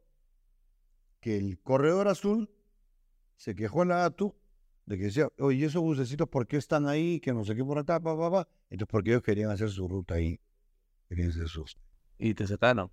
[1.19, 2.49] que el corredor azul
[3.35, 4.37] se quejó en la ATU
[4.85, 7.19] de que decía, oye, esos bucecitos, ¿por qué están ahí?
[7.19, 8.47] Que no sé qué por acá, pa, pa, pa.
[8.69, 10.39] Entonces, porque ellos querían hacer su ruta ahí.
[11.09, 11.77] Querían hacer sus.
[12.17, 12.89] Y te sacaron.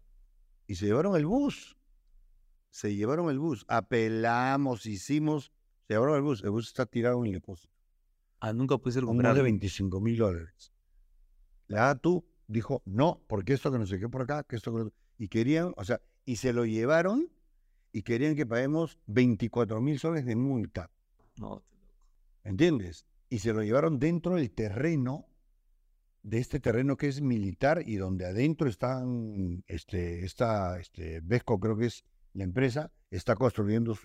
[0.67, 1.77] Y se llevaron el bus.
[2.71, 3.65] Se llevaron el bus.
[3.69, 5.53] Apelamos, hicimos.
[5.87, 6.43] Se llevaron el bus.
[6.43, 7.73] El bus está tirado en el depósito.
[8.41, 9.35] Ah, nunca pudiste recuperar.
[9.35, 10.73] de 25 mil dólares.
[11.69, 14.85] La ATU dijo, no, porque esto que no sé qué por acá, que esto que...
[14.85, 14.93] no-".
[15.19, 17.31] Y querían, o sea, y se lo llevaron
[17.93, 20.91] y querían que paguemos 24 mil soles de multa.
[21.41, 21.63] No,
[22.45, 23.07] ¿Entiendes?
[23.29, 25.27] Y se lo llevaron dentro del terreno,
[26.27, 31.77] de este terreno que es militar y donde adentro están, este, esta, este, Vesco creo
[31.77, 33.97] que es la empresa, está construyendo.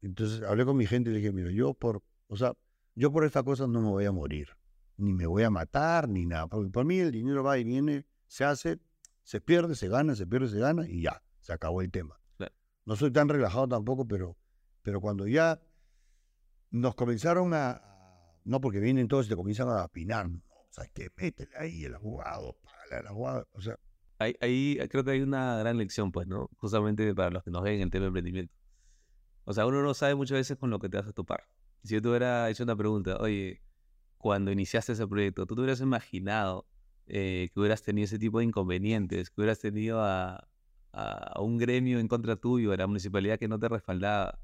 [0.00, 2.54] Entonces hablé con mi gente y le dije, mira, yo por, o sea,
[2.94, 4.50] yo por esta cosa no me voy a morir,
[4.96, 6.46] ni me voy a matar, ni nada.
[6.46, 8.78] Porque por mí el dinero va y viene, se hace,
[9.24, 12.20] se pierde, se gana, se pierde, se gana y ya, se acabó el tema.
[12.36, 12.54] Claro.
[12.84, 14.36] No soy tan relajado tampoco, pero,
[14.82, 15.60] pero cuando ya
[16.70, 20.28] nos comenzaron a, a- no porque vienen todos y te comienzan a apinar,
[20.82, 23.78] sea, que métele ahí el abogado, págale al abogado, o sea,
[24.18, 26.48] Ahí, creo que hay una gran lección, pues, ¿no?
[26.56, 28.54] Justamente para los que nos ven en el tema de emprendimiento.
[29.44, 31.44] O sea, uno no sabe muchas veces con lo que te vas a topar.
[31.84, 33.62] Si yo te hubiera hecho una pregunta, oye,
[34.18, 36.66] cuando iniciaste ese proyecto, ¿tú te hubieras imaginado
[37.06, 40.48] eh, que hubieras tenido ese tipo de inconvenientes, que hubieras tenido a,
[41.38, 44.40] un gremio en contra tuyo, a la municipalidad que no te respaldaba,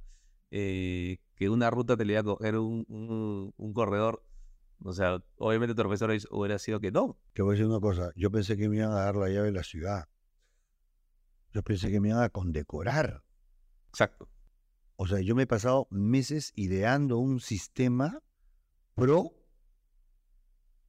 [0.50, 4.22] eh, que una ruta te le iba a coger un corredor?
[4.84, 7.18] O sea, obviamente tu profesor hubiera sido que no.
[7.32, 9.46] te voy a decir una cosa, yo pensé que me iban a dar la llave
[9.46, 10.08] de la ciudad,
[11.52, 13.22] yo pensé que me iban a condecorar,
[13.90, 14.28] Exacto.
[14.96, 18.20] o sea, yo me he pasado meses ideando un sistema
[18.94, 19.32] pro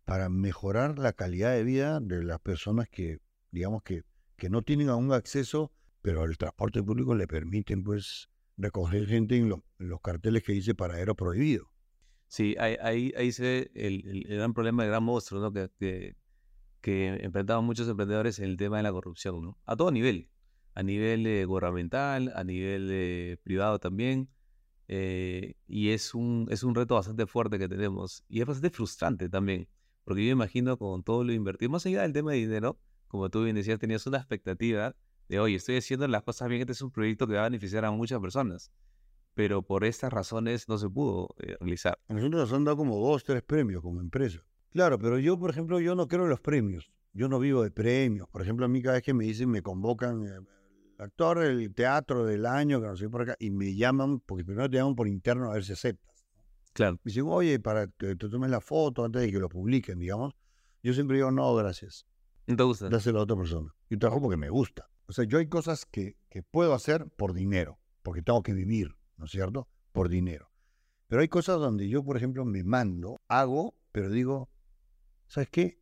[0.05, 3.19] para mejorar la calidad de vida de las personas que,
[3.51, 4.03] digamos que,
[4.37, 5.71] que no tienen aún acceso,
[6.01, 10.53] pero el transporte público le permiten, pues, recoger gente en, los- en los carteles que
[10.53, 11.71] dice paradero prohibido.
[12.33, 15.53] Sí, ahí, ahí, ahí se ve el, gran problema, el gran monstruo, ¿no?
[15.53, 16.15] Que, que,
[16.81, 19.59] que enfrentaban muchos emprendedores en el tema de la corrupción, ¿no?
[19.65, 20.29] A todo nivel,
[20.73, 24.29] a nivel eh, gubernamental, a nivel privado también,
[24.87, 29.29] eh, y es un, es un reto bastante fuerte que tenemos, y es bastante frustrante
[29.29, 29.69] también,
[30.03, 32.79] porque yo me imagino con todo lo invertido, más allá del tema de dinero,
[33.09, 34.95] como tú bien decías, tenías una expectativa
[35.29, 37.85] de, oye, estoy haciendo las cosas bien, este es un proyecto que va a beneficiar
[37.85, 38.71] a muchas personas,
[39.33, 41.99] pero por estas razones no se pudo eh, realizar.
[42.07, 44.39] A nosotros nos han dado como dos, tres premios como empresa.
[44.71, 46.91] Claro, pero yo, por ejemplo, yo no creo en los premios.
[47.13, 48.27] Yo no vivo de premios.
[48.29, 50.39] Por ejemplo, a mí cada vez que me dicen, me convocan, eh,
[50.97, 54.43] el actor del teatro del año, que no sé por acá, y me llaman, porque
[54.43, 56.25] primero te llaman por interno a ver si aceptas.
[56.73, 56.93] Claro.
[57.03, 60.35] Me dicen, oye, para que te tomes la foto antes de que lo publiquen, digamos.
[60.81, 62.05] Yo siempre digo, no, gracias.
[62.47, 62.89] ¿No te gusta?
[62.89, 63.73] Dáselo a otra persona.
[63.89, 64.89] Yo trabajo porque me gusta.
[65.05, 68.95] O sea, yo hay cosas que, que puedo hacer por dinero, porque tengo que vivir,
[69.17, 69.67] ¿no es cierto?
[69.91, 70.51] Por dinero.
[71.07, 74.49] Pero hay cosas donde yo, por ejemplo, me mando, hago, pero digo,
[75.27, 75.79] ¿sabes qué?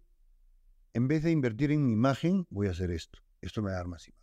[0.93, 3.19] En vez de invertir en mi imagen, voy a hacer esto.
[3.39, 4.21] Esto me va a dar más imagen.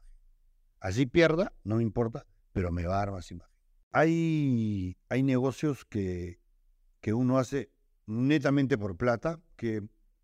[0.81, 3.55] Así pierda, no me importa, pero me va a dar más imagen.
[3.91, 6.41] Hay, hay negocios que,
[7.01, 7.73] que uno hace
[8.07, 9.83] netamente por plata, que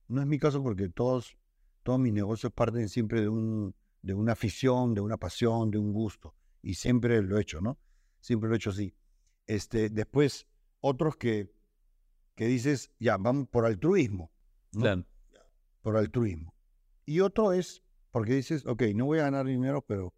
[0.09, 1.37] no es mi caso porque todos,
[1.83, 5.93] todos mis negocios parten siempre de, un, de una afición, de una pasión, de un
[5.93, 6.35] gusto.
[6.63, 7.79] Y siempre lo he hecho, ¿no?
[8.25, 8.97] Siempre lo he hecho así.
[9.47, 10.47] Este, después,
[10.81, 11.53] otros que,
[12.35, 14.33] que dices, ya, van por altruismo.
[14.73, 14.81] ¿no?
[14.81, 15.07] Claro.
[15.83, 16.55] Por altruismo.
[17.05, 20.15] Y otro es porque dices, ok, no voy a ganar dinero, pero,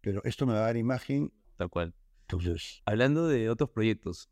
[0.00, 1.34] pero esto me va a dar imagen.
[1.56, 1.94] Tal cual.
[2.22, 4.30] Entonces, Hablando de otros proyectos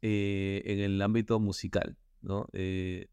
[0.00, 2.46] eh, en el ámbito musical, ¿no?
[2.54, 3.08] Eh,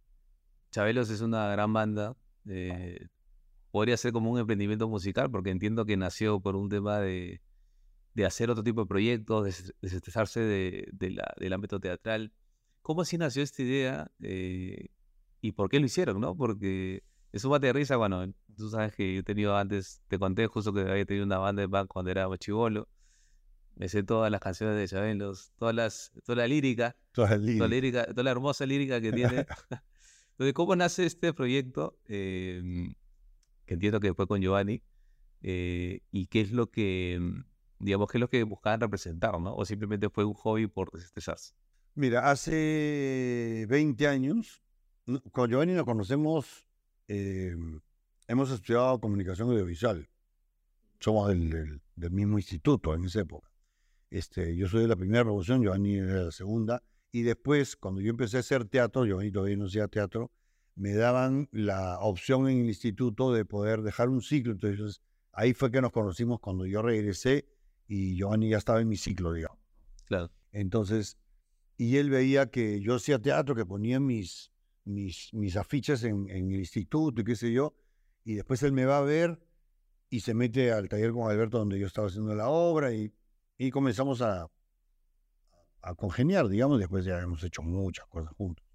[0.71, 2.15] Chabelos es una gran banda.
[2.47, 3.07] eh,
[3.71, 7.41] podría ser como un emprendimiento musical, porque entiendo que nació por un tema de,
[8.13, 12.31] de hacer otro tipo de proyectos, des- desestresarse de, de la- del ámbito teatral.
[12.81, 14.87] ¿Cómo así nació esta idea eh,
[15.41, 16.35] y por qué lo hicieron, no?
[16.35, 20.19] Porque es un bate de risa, bueno, tú sabes que yo he tenido antes, te
[20.19, 22.87] conté justo que había tenido una banda de band cuando era chivolo.
[23.75, 27.59] Me sé todas las canciones de Chabelos, todas las, toda la lírica, toda la toda
[27.59, 29.45] la lírica, toda la hermosa lírica que tiene.
[30.33, 31.97] Entonces, ¿cómo nace este proyecto?
[32.07, 32.93] Eh,
[33.65, 34.81] que entiendo que fue con Giovanni.
[35.41, 37.19] eh, y qué es lo que,
[37.83, 39.55] digamos, qué es lo que buscaban representar, ¿no?
[39.55, 41.53] O simplemente fue un hobby por desestresarse.
[41.95, 44.61] Mira, hace 20 años,
[45.31, 46.67] con Giovanni nos conocemos,
[47.07, 47.55] eh,
[48.27, 50.09] hemos estudiado comunicación audiovisual.
[50.99, 53.49] Somos del, del- del mismo instituto en esa época.
[54.09, 56.83] Este, yo soy de la primera promoción, Giovanni era de la segunda.
[57.11, 60.31] Y después, cuando yo empecé a hacer teatro, Giovanni todavía no hacía teatro,
[60.75, 64.53] me daban la opción en el instituto de poder dejar un ciclo.
[64.53, 67.45] Entonces, ahí fue que nos conocimos cuando yo regresé
[67.87, 69.59] y Giovanni ya estaba en mi ciclo, digamos.
[70.05, 70.31] Claro.
[70.51, 71.17] Entonces,
[71.77, 74.51] y él veía que yo hacía teatro, que ponía mis,
[74.85, 77.75] mis, mis afiches en, en el instituto y qué sé yo,
[78.23, 79.39] y después él me va a ver
[80.09, 83.13] y se mete al taller con Alberto donde yo estaba haciendo la obra y,
[83.57, 84.47] y comenzamos a,
[85.81, 88.65] a congeniar, digamos, después ya hemos hecho muchas cosas juntos,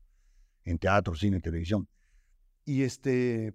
[0.64, 1.88] en teatro, cine, televisión.
[2.64, 3.54] Y este,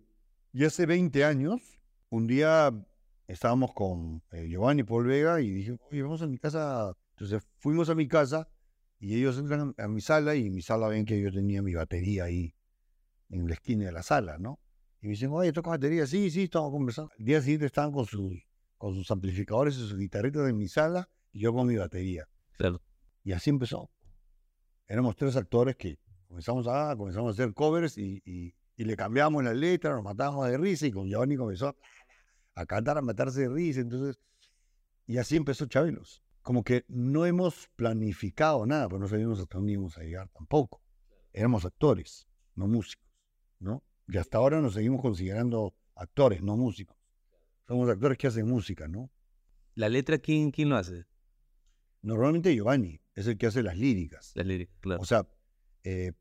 [0.54, 1.62] y hace 20 años,
[2.10, 2.72] un día
[3.28, 6.94] estábamos con eh, Giovanni Paul Vega y dije, oye, vamos a mi casa.
[7.12, 8.50] Entonces fuimos a mi casa
[9.00, 11.74] y ellos entran a mi sala y en mi sala ven que yo tenía mi
[11.74, 12.56] batería ahí
[13.30, 14.60] en la esquina de la sala, ¿no?
[15.02, 16.08] Y me dicen, oye, toca batería.
[16.08, 17.12] Sí, sí, estamos conversando.
[17.18, 18.32] El día siguiente estaban con sus,
[18.78, 22.28] con sus amplificadores y sus guitarritas en mi sala y yo con mi batería.
[22.58, 22.82] Claro.
[23.24, 23.90] Y así empezó.
[24.88, 29.44] Éramos tres actores que comenzamos a, comenzamos a hacer covers y, y, y le cambiamos
[29.44, 31.76] la letra, nos matábamos de risa y con Giovanni comenzó a
[32.66, 33.82] cantar, a matarse de risa.
[33.82, 34.20] Entonces,
[35.06, 36.24] y así empezó Chabelos.
[36.42, 40.82] Como que no hemos planificado nada, pero no sabíamos hasta dónde íbamos a llegar tampoco.
[41.32, 43.08] Éramos actores, no músicos,
[43.60, 43.84] ¿no?
[44.08, 46.98] Y hasta ahora nos seguimos considerando actores, no músicos.
[47.66, 49.10] Somos actores que hacen música, ¿no?
[49.74, 51.06] ¿La letra quién, quién lo hace?
[52.02, 54.34] Normalmente Giovanni es el que hace las líricas.
[54.36, 55.02] La lírica, claro.
[55.02, 55.26] O sea,
[55.86, 56.12] eh,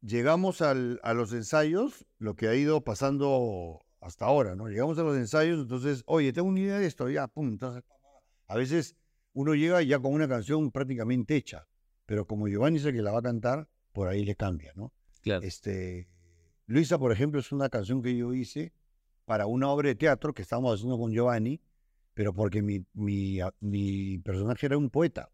[0.00, 4.68] llegamos al- a los ensayos, lo que ha ido pasando hasta ahora, ¿no?
[4.68, 7.48] Llegamos a los ensayos, entonces, oye, tengo una idea de esto, ya, pum.
[7.48, 7.82] Entonces,
[8.46, 8.96] a veces
[9.32, 11.66] uno llega ya con una canción prácticamente hecha,
[12.06, 14.92] pero como Giovanni es el que la va a cantar, por ahí le cambia, ¿no?
[15.22, 15.44] claro.
[15.44, 16.08] Este,
[16.66, 18.72] Luisa, por ejemplo, es una canción que yo hice
[19.24, 21.60] para una obra de teatro que estábamos haciendo con Giovanni,
[22.14, 25.30] pero porque mi, mi, mi personaje era un poeta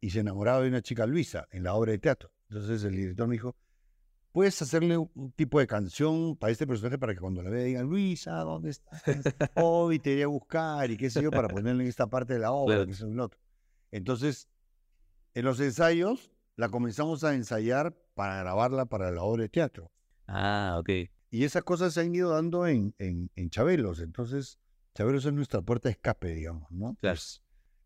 [0.00, 2.32] y se enamoraba de una chica Luisa en la obra de teatro.
[2.48, 3.56] Entonces el director me dijo,
[4.34, 7.86] puedes hacerle un- tipo de canción para este personaje para que cuando la vea digan,
[7.86, 9.00] Luisa, ¿dónde estás?
[9.54, 12.40] Hoy te iré a buscar y qué sé yo, para ponerle en esta parte de
[12.40, 12.86] la obra, Claro.
[12.86, 13.38] que es el otro.
[13.92, 14.48] Entonces,
[15.34, 19.92] en los ensayos la comenzamos a ensayar para grabarla para la obra de teatro.
[20.26, 20.90] Ah, ok.
[21.30, 24.00] Y esas cosas se han ido dando en, en, en Chabelos.
[24.00, 24.58] Entonces,
[24.96, 26.96] Chabelos es nuestra puerta de escape, digamos, ¿no?
[27.00, 27.20] Claro.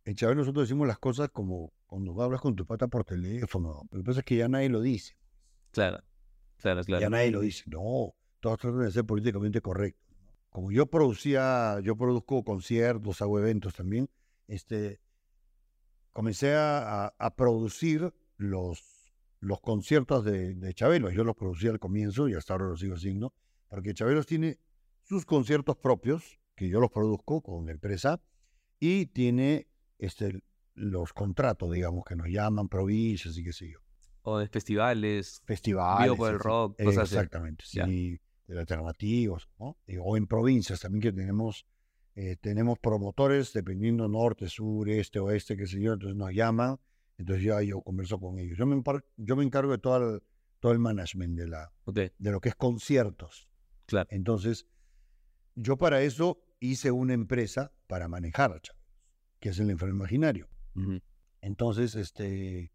[0.06, 3.86] En Chabelos nosotros decimos las cosas como cuando hablas con tu pata por teléfono.
[3.90, 5.14] Lo que pasa es que ya nadie lo dice.
[5.72, 6.02] Claro.
[6.58, 7.00] Claro, claro.
[7.00, 7.64] Ya nadie lo dice.
[7.66, 10.04] No, todos tratan de ser políticamente correctos.
[10.50, 14.08] Como yo producía, yo produzco conciertos, hago eventos también,
[14.46, 15.00] este,
[16.12, 21.12] comencé a, a- producir los, los conciertos de, de Chabelos.
[21.14, 23.34] Yo los producía al comienzo y hasta ahora los sigo haciendo,
[23.68, 24.58] porque Chabelos tiene
[25.02, 28.20] sus conciertos propios, que yo los produzco con la empresa,
[28.80, 30.42] y tiene este,
[30.74, 33.80] los contratos, digamos, que nos llaman provincias y qué sé yo
[34.30, 35.42] O festivales.
[35.44, 36.04] festivales.
[36.04, 36.44] Vivo por el así.
[36.44, 37.14] rock, cosas así.
[37.14, 37.86] Exactamente, Ya.
[37.86, 39.76] sí, de alternativos, ¿no?
[40.02, 41.66] O en provincias también que tenemos,
[42.14, 46.78] eh, tenemos promotores dependiendo norte, sur, este, oeste, qué sé yo, entonces nos llaman,
[47.18, 48.56] entonces ya yo converso con ellos.
[48.58, 48.82] Yo me,
[49.16, 50.22] yo me encargo de todo el,
[50.60, 53.48] todo el management de, la, de lo que es conciertos.
[53.86, 54.08] claro.
[54.10, 54.66] Entonces,
[55.54, 58.82] yo para eso hice una empresa para manejar a Chávez,
[59.40, 60.48] que es el enfermo imaginario.
[61.40, 62.70] Entonces, este,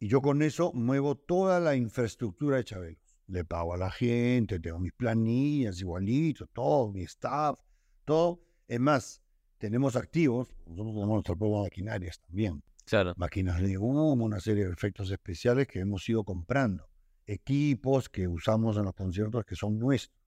[0.00, 3.18] y yo con eso muevo toda la infraestructura de Chabelos.
[3.26, 7.60] Le pago a la gente, tengo mis planillas igualito, todo, mi staff,
[8.06, 8.42] todo.
[8.66, 9.22] Es más,
[9.58, 12.62] tenemos activos, nosotros tenemos nuestras propias maquinarias también.
[12.86, 13.12] Claro.
[13.18, 16.88] Máquinas de humo, una serie de efectos especiales que hemos ido comprando.
[17.26, 20.18] Equipos que usamos en los conciertos que son nuestros.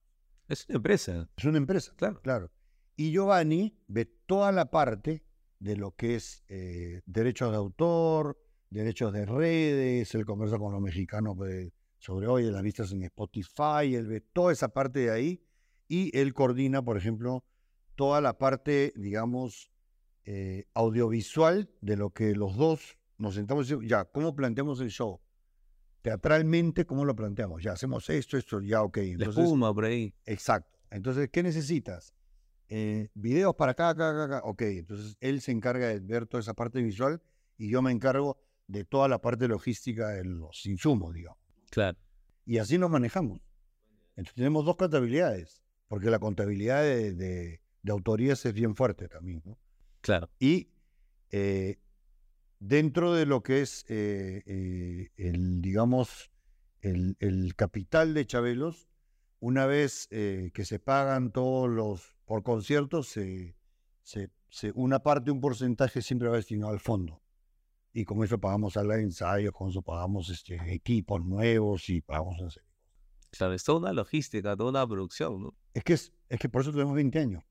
[0.48, 1.28] Es una empresa.
[1.36, 1.92] Es una empresa.
[1.96, 2.20] Claro.
[2.22, 2.52] Claro.
[2.96, 5.24] Y Giovanni ve toda la parte
[5.58, 8.38] de lo que es eh, derechos de autor,
[8.74, 13.94] derechos de redes, él conversa con los mexicanos de- sobre hoy las vistas en Spotify,
[13.94, 15.42] él ve toda esa parte de ahí
[15.88, 17.44] y él coordina, por ejemplo,
[17.94, 19.70] toda la parte, digamos,
[20.24, 24.90] eh, audiovisual de lo que los dos nos sentamos y decimos, ya, ¿cómo planteamos el
[24.90, 25.20] show?
[26.02, 27.62] Teatralmente, ¿cómo lo planteamos?
[27.62, 28.96] Ya, hacemos esto, esto, ya, ok.
[28.96, 30.14] La Entonces, espuma por ahí.
[30.26, 30.78] Exacto.
[30.90, 32.12] Entonces, ¿qué necesitas?
[32.68, 34.40] Eh, videos para acá, acá, acá, acá.
[34.44, 37.22] Ok, entonces él se encarga de ver toda esa parte visual
[37.56, 41.38] y yo me encargo de toda la parte logística de los insumos, digamos.
[41.70, 41.98] Claro.
[42.46, 43.40] Y así nos manejamos.
[44.16, 49.42] Entonces tenemos dos contabilidades, porque la contabilidad de, de- de autorías es bien fuerte también,
[49.44, 49.58] ¿no?
[50.00, 50.30] Claro.
[50.38, 50.70] Y
[51.30, 51.78] eh,
[52.58, 56.30] dentro de lo que es eh, eh, el, digamos,
[56.80, 58.88] el, el capital de Chabelos,
[59.40, 63.56] una vez que se pagan todos los por conciertos, se,
[64.02, 67.20] se- se- una parte, un porcentaje siempre va destinado al fondo.
[67.94, 72.52] Y con eso pagamos salas de ensayos, con eso pagamos este, equipos nuevos y pagamos...
[72.52, 72.60] sé.
[73.30, 75.54] Claro, es toda una logística, toda una producción, ¿no?
[75.72, 77.44] Es que, es, es que por eso tenemos 20 años.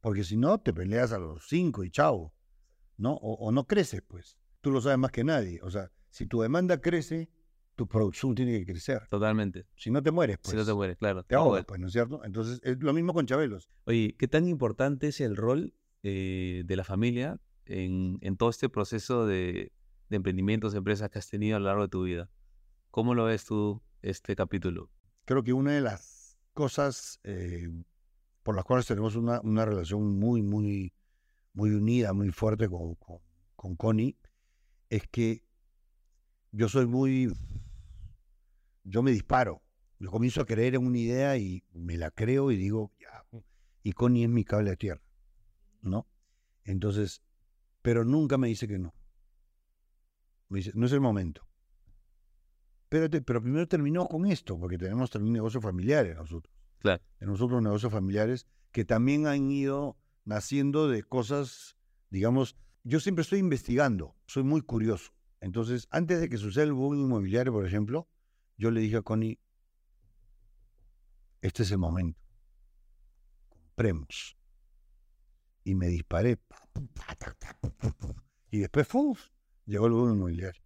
[0.00, 2.34] Porque si no, te peleas a los 5 y chao.
[2.96, 3.14] ¿no?
[3.14, 4.38] O, o no creces, pues.
[4.60, 5.60] Tú lo sabes más que nadie.
[5.62, 7.30] O sea, si tu demanda crece,
[7.74, 9.06] tu producción tiene que crecer.
[9.08, 9.66] Totalmente.
[9.76, 10.50] Si no te mueres, pues.
[10.50, 11.24] si no te mueres, claro.
[11.24, 12.24] Te ahogas, pues, ¿no es cierto?
[12.24, 13.68] Entonces, es lo mismo con Chabelos.
[13.84, 18.68] Oye, ¿qué tan importante es el rol eh, de la familia en, en todo este
[18.68, 19.72] proceso de,
[20.08, 22.30] de emprendimientos, empresas que has tenido a lo largo de tu vida?
[22.90, 24.90] ¿Cómo lo ves tú este capítulo?
[25.24, 27.68] Creo que una de las cosas eh,
[28.42, 30.92] por las cuales tenemos una, una relación muy, muy,
[31.54, 33.18] muy unida, muy fuerte con, con,
[33.56, 34.16] con Connie,
[34.90, 35.44] es que
[36.50, 37.32] yo soy muy...
[38.84, 39.62] Yo me disparo.
[39.98, 43.24] Yo comienzo a creer en una idea y me la creo y digo, ya.
[43.84, 45.02] Y Connie es mi cable de tierra,
[45.80, 46.08] ¿no?
[46.64, 47.22] Entonces,
[47.82, 48.94] pero nunca me dice que no.
[50.48, 51.46] Me dice, no es el momento.
[52.84, 56.54] Espérate, pero primero terminó con esto, porque tenemos también negocios familiares nosotros.
[56.78, 57.02] Claro.
[57.18, 61.76] Tenemos otros negocios familiares que también han ido naciendo de cosas,
[62.10, 65.12] digamos, yo siempre estoy investigando, soy muy curioso.
[65.40, 68.08] Entonces, antes de que suceda el boom inmobiliario, por ejemplo,
[68.56, 69.40] yo le dije a Connie,
[71.40, 72.20] este es el momento.
[73.48, 74.36] Compremos.
[75.64, 76.38] Y me disparé.
[78.50, 79.20] Y después, ¡fuf!
[79.66, 80.60] llegó el boom inmobiliario.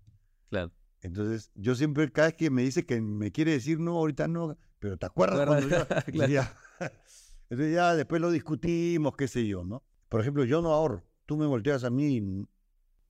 [0.48, 0.72] Claro.
[1.02, 4.56] Entonces, yo siempre, cada vez que me dice que me quiere decir no, ahorita no,
[4.78, 5.86] pero ¿te acuerdas cuando yo?
[6.12, 6.32] Claro.
[6.32, 6.54] Ya.
[7.48, 9.84] Entonces ya después lo discutimos, qué sé yo, ¿no?
[10.08, 11.04] Por ejemplo, yo no ahorro.
[11.26, 12.46] Tú me volteas a mí y no,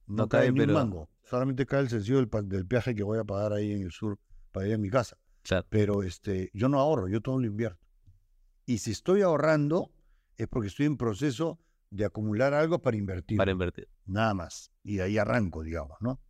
[0.06, 1.08] No cae cae, ni un pero- mango.
[1.22, 4.18] Solamente cae el sencillo del, del peaje que voy a pagar ahí en el sur
[4.52, 5.16] para ir a mi casa.
[5.42, 5.66] Claro.
[5.70, 7.84] Pero este, yo no ahorro, yo todo lo invierto.
[8.64, 9.92] Y si estoy ahorrando,
[10.36, 11.58] es porque estoy en proceso
[11.90, 13.36] de acumular algo para invertir.
[13.36, 13.88] Para invertir.
[14.04, 14.72] Nada más.
[14.82, 16.20] Y de ahí arranco, digamos, ¿no?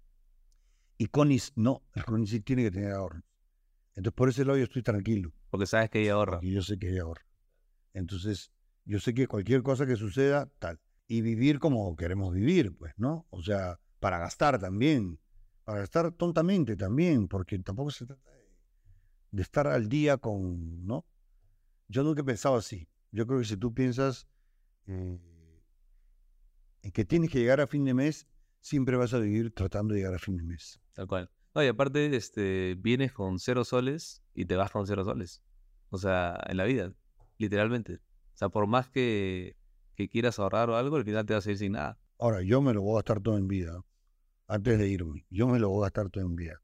[0.99, 3.23] Y Connie no, el sí tiene que tener ahorro.
[3.95, 6.39] Entonces, por ese lado yo estoy tranquilo, Porque sabes que ella ahorra.
[6.39, 7.27] porque yo sé que ella ahorra.
[7.93, 8.53] Entonces,
[8.85, 10.81] yo sé que cualquier cosa que suceda, tal.
[11.07, 13.27] Y vivir como queremos vivir, pues, ¿no?
[13.31, 15.19] O sea, para gastar también.
[15.65, 18.47] Para gastar tontamente también, porque tampoco se trata de,
[19.33, 21.07] de estar al día con, ¿no?
[21.89, 22.89] Yo nunca he pensado así.
[23.13, 24.27] Yo creo que si tú piensas
[24.87, 25.19] eh,
[26.87, 28.29] en que tienes que llegar a fin de mes,
[28.61, 30.81] siempre vas a vivir tratando de llegar a fin de mes.
[30.93, 31.29] Tal cual.
[31.53, 35.43] No, y aparte, este, vienes con cero soles y te vas con cero soles.
[35.91, 36.95] O sea, en la vida,
[37.39, 37.95] literalmente.
[37.95, 39.57] O sea, por más que,
[39.97, 41.99] que quieras ahorrar o algo, al final te vas a ir sin nada.
[42.21, 43.83] Ahora, yo me lo voy a gastar todo en vida.
[44.47, 46.63] Antes de irme, yo me lo voy a gastar todo en vida.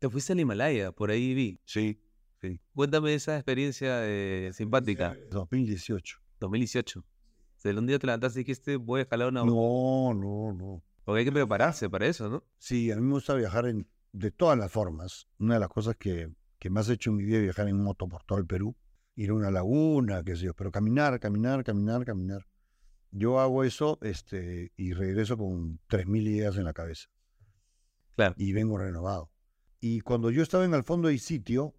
[0.00, 1.62] Te fuiste al Himalaya, por ahí vi.
[1.64, 1.98] Sí,
[2.42, 2.60] sí.
[2.74, 5.16] Cuéntame esa experiencia eh, simpática.
[5.30, 6.20] 2018.
[6.40, 7.06] 2018.
[7.72, 9.44] Sea, un día te levantaste y dijiste, voy a escalar una...
[9.44, 10.82] No, no, no.
[11.04, 12.44] Porque hay que prepararse para eso, ¿no?
[12.58, 15.28] Sí, a mí me gusta viajar en, de todas las formas.
[15.38, 17.82] Una de las cosas que, que más he hecho en mi vida es viajar en
[17.82, 18.76] moto por todo el Perú.
[19.14, 22.46] Ir a una laguna, qué sé yo, pero caminar, caminar, caminar, caminar.
[23.10, 27.08] Yo hago eso este, y regreso con 3.000 ideas en la cabeza.
[28.16, 28.34] Claro.
[28.38, 29.30] y vengo renovado.
[29.78, 31.74] Y cuando yo estaba en el fondo y sitio,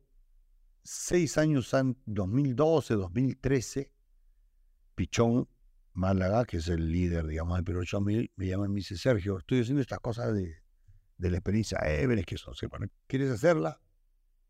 [0.83, 3.91] seis años antes, 2012, 2013,
[4.95, 5.47] Pichón
[5.97, 9.39] Málaga, que es el líder, digamos, del Perú 8000, me llama y me dice, Sergio,
[9.39, 10.61] estoy haciendo estas cosas de,
[11.17, 13.81] de la experiencia Everest, que eso, sepan, ¿quieres hacerla?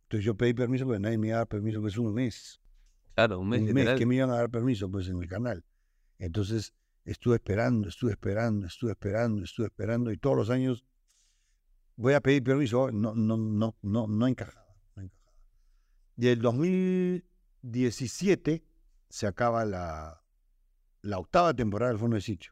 [0.03, 2.59] Entonces yo pedí permiso, porque nadie me iba a dar permiso, que es un mes.
[3.15, 5.63] Claro, un mes, Un mes que me iban a dar permiso, pues, en el canal.
[6.19, 6.73] Entonces
[7.05, 10.83] estuve esperando, estuve esperando, estuve esperando, estuve esperando, y todos los años
[11.95, 15.31] voy a pedir permiso, no, no, no, no, no encajaba, no encajaba.
[16.17, 18.65] Y el 2017
[19.09, 20.26] se acaba la,
[21.01, 22.51] la octava temporada del Fondo de Sitio.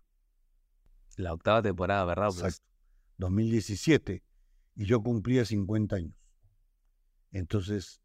[1.17, 2.27] La octava temporada, ¿verdad?
[2.27, 2.65] Pues, Exacto.
[3.17, 4.23] 2017.
[4.75, 6.17] Y yo cumplía 50 años.
[7.31, 8.01] Entonces,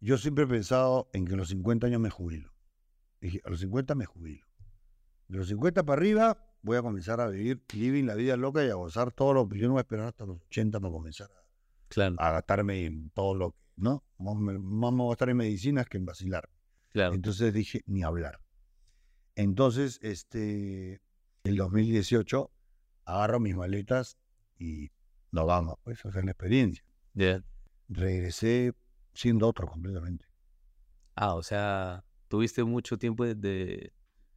[0.00, 2.52] yo siempre he pensado en que a los 50 años me jubilo.
[3.20, 4.46] Dije, a los 50 me jubilo.
[5.28, 8.70] De los 50 para arriba voy a comenzar a vivir living la vida loca y
[8.70, 11.30] a gozar todo lo que yo no voy a esperar hasta los 80 para comenzar
[11.30, 11.44] a,
[11.88, 14.04] claro, a gastarme en todo lo que, ¿no?
[14.18, 16.48] Más me, más me voy a gastar en medicinas que en vacilar.
[16.90, 17.14] claro.
[17.14, 18.40] Entonces dije, ni hablar.
[19.34, 21.00] Entonces, este,
[21.44, 22.50] el 2018,
[23.04, 24.18] agarro mis maletas
[24.58, 24.90] y
[25.30, 26.84] nos vamos, pues, a hacer la experiencia.
[27.14, 27.42] Ya.
[27.88, 28.72] Regresé
[29.14, 30.26] siendo otro completamente.
[31.14, 33.92] Ah, o sea, tuviste mucho tiempo de, de-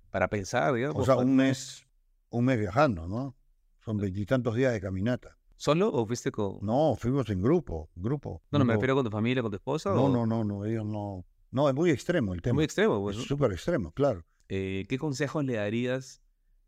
[0.09, 1.01] para pensar, digamos.
[1.01, 1.85] O sea, un mes,
[2.29, 3.35] un mes viajando, ¿no?
[3.83, 5.37] Son veintitantos días de caminata.
[5.57, 6.57] ¿Solo o fuiste con.?
[6.61, 8.41] No, fuimos en grupo, grupo.
[8.51, 9.91] No, no, me refiero con tu familia, con tu esposa.
[9.91, 11.25] No, o- no, no, no, ellos no.
[11.51, 12.55] No, es muy extremo el Es tema.
[12.55, 13.17] muy extremo, pues.
[13.17, 14.25] es súper extremo, claro.
[14.49, 16.21] Eh, ¿Qué consejos le darías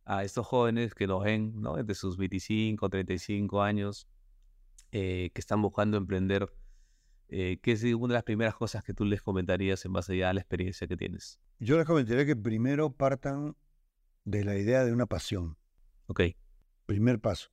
[0.06, 1.76] a estos jóvenes que nos ven, ¿no?
[1.76, 4.08] Desde sus 25, 35 años,
[4.92, 6.52] eh, que están buscando emprender?
[7.30, 10.30] Eh, ¿Qué es una de las primeras cosas que tú les comentarías en base ya
[10.30, 11.40] a la experiencia que tienes?
[11.60, 13.56] Yo les comentaría que primero partan
[14.24, 15.58] de la idea de una pasión.
[16.08, 16.22] Ok,
[16.86, 17.50] primer paso.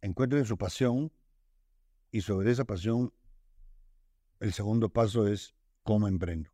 [0.00, 1.12] Encuentren su pasión
[2.10, 3.12] y sobre esa pasión,
[4.40, 6.50] el segundo paso es cómo emprendo.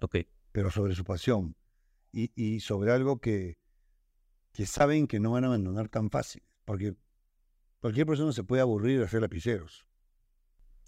[0.00, 0.16] Ok.
[0.56, 1.54] Pero sobre su pasión
[2.12, 3.58] y, y sobre algo que,
[4.54, 6.42] que saben que no van a abandonar tan fácil.
[6.64, 6.96] Porque
[7.78, 9.86] cualquier persona se puede aburrir de hacer lapiceros.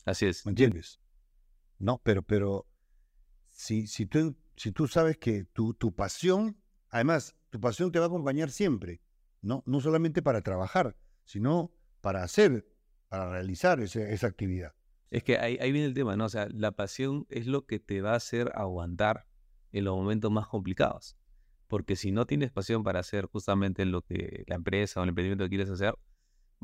[0.06, 0.46] Así es.
[0.46, 1.00] ¿Me entiendes?
[1.78, 2.66] No, pero, pero
[3.50, 6.56] si, si, tú, si tú sabes que tu, tu pasión,
[6.88, 9.02] además, tu pasión te va a acompañar siempre,
[9.42, 9.62] ¿no?
[9.66, 10.96] No solamente para trabajar,
[11.26, 12.66] sino para hacer,
[13.10, 14.72] para realizar ese- esa actividad.
[15.10, 16.24] Es que ahí, ahí viene el tema, ¿no?
[16.24, 19.28] O sea, la pasión es lo que te va a hacer aguantar
[19.72, 21.16] en los momentos más complicados.
[21.66, 25.44] Porque si no tienes pasión para hacer justamente lo que la empresa o el emprendimiento
[25.44, 25.94] que quieres hacer,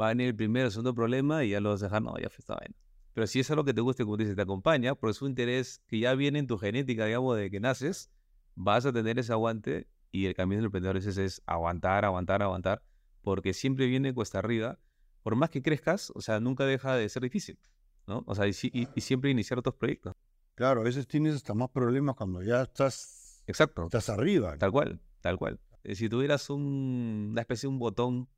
[0.01, 2.17] va a venir el primero o segundo problema y ya lo vas a dejar, no,
[2.19, 2.75] ya fue esta vaina.
[3.13, 5.81] Pero si es algo que te gusta como te dice, te acompaña, por su interés
[5.87, 8.11] que ya viene en tu genética, digamos, de que naces,
[8.57, 12.83] vas a tener ese aguante y el camino del emprendedor es, es aguantar, aguantar, aguantar,
[13.23, 14.79] porque siempre viene cuesta arriba.
[15.23, 17.59] Por más que crezcas, o sea, nunca deja de ser difícil,
[18.07, 18.25] ¿no?
[18.27, 18.55] O sea, y
[19.01, 20.15] siempre iniciar otros proyectos.
[20.55, 23.85] Claro, a veces tienes hasta más problemas cuando ya estás, Exacto.
[23.85, 24.57] estás arriba.
[24.59, 25.61] Tal cual, tal cual.
[25.83, 28.29] Eh, Si tuvieras un- una especie de un botón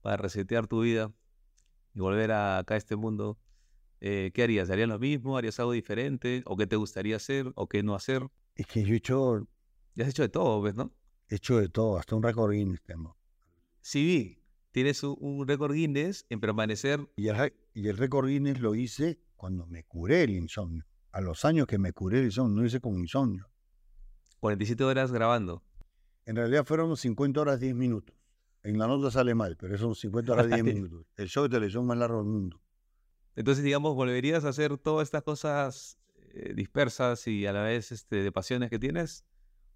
[0.00, 1.12] para resetear tu vida
[1.94, 3.38] y volver a acá a este mundo,
[4.00, 4.70] eh, ¿qué harías?
[4.70, 5.36] ¿Harías lo mismo?
[5.36, 6.42] ¿Harías algo diferente?
[6.46, 7.52] ¿O qué te gustaría hacer?
[7.56, 8.26] ¿O qué no hacer?
[8.54, 9.48] Es que yo he hecho,
[9.96, 10.92] Ya has hecho de todo, ¿ves, no?
[11.28, 13.16] he hecho de todo, hasta un récord Guinness tengo.
[13.80, 14.40] Sí, vi.
[14.72, 17.08] Tienes un, un récord Guinness en permanecer.
[17.16, 20.84] Y el, y el récord Guinness lo hice cuando me curé el insomnio.
[21.14, 23.48] A los años que me curé el insomnio, no hice con insomnio.
[24.40, 25.62] 47 horas grabando.
[26.26, 28.16] En realidad fueron 50 horas 10 minutos.
[28.64, 31.06] En la nota sale mal, pero son 50 horas 10 minutos.
[31.16, 32.60] El show de televisión más largo del mundo.
[33.36, 35.98] Entonces, digamos, ¿volverías a hacer todas estas cosas
[36.32, 39.24] eh, dispersas y a la vez este, de pasiones que tienes?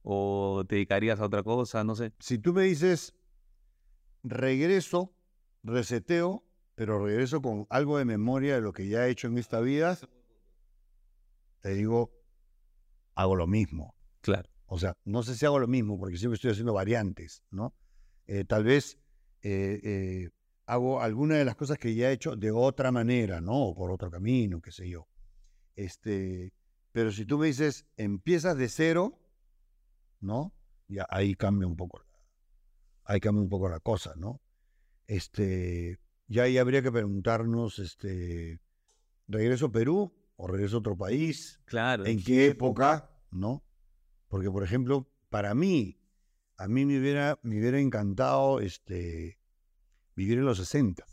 [0.03, 1.85] ¿O te dedicarías a otra cosa?
[1.85, 2.13] No sé.
[2.19, 3.15] Si tú me dices,
[4.25, 5.15] regreso,
[5.63, 6.43] reseteo,
[6.75, 9.97] pero regreso con algo de memoria de lo que ya he hecho en esta vida,
[11.61, 12.13] te digo,
[13.15, 13.95] hago lo mismo.
[14.21, 14.49] Claro.
[14.67, 17.75] O sea, no sé si hago lo mismo, porque siempre estoy haciendo variantes, ¿no?
[18.27, 18.99] Eh, tal vez
[19.43, 20.31] eh, eh,
[20.67, 23.69] hago alguna de las cosas que ya he hecho de otra manera, ¿no?
[23.69, 25.09] O por otro camino, qué sé yo.
[25.75, 26.53] Este,
[26.93, 29.19] pero si tú me dices, empiezas de cero,
[30.21, 30.53] ¿no?
[30.89, 32.07] Ya ahí cambia un poco, la-
[33.05, 34.41] ahí cambia un poco la cosa, ¿no?
[35.07, 38.61] Este, ya ahí habría que preguntarnos, este,
[39.29, 41.61] ¿regreso a Perú o regreso a otro país?
[41.65, 42.07] Claro.
[42.07, 43.11] ¿En qué época?
[43.31, 43.65] ¿No?
[44.29, 46.01] Porque, por ejemplo, para mí,
[46.57, 49.39] a mí me hubiera, me hubiera encantado este,
[50.15, 51.05] vivir en los 60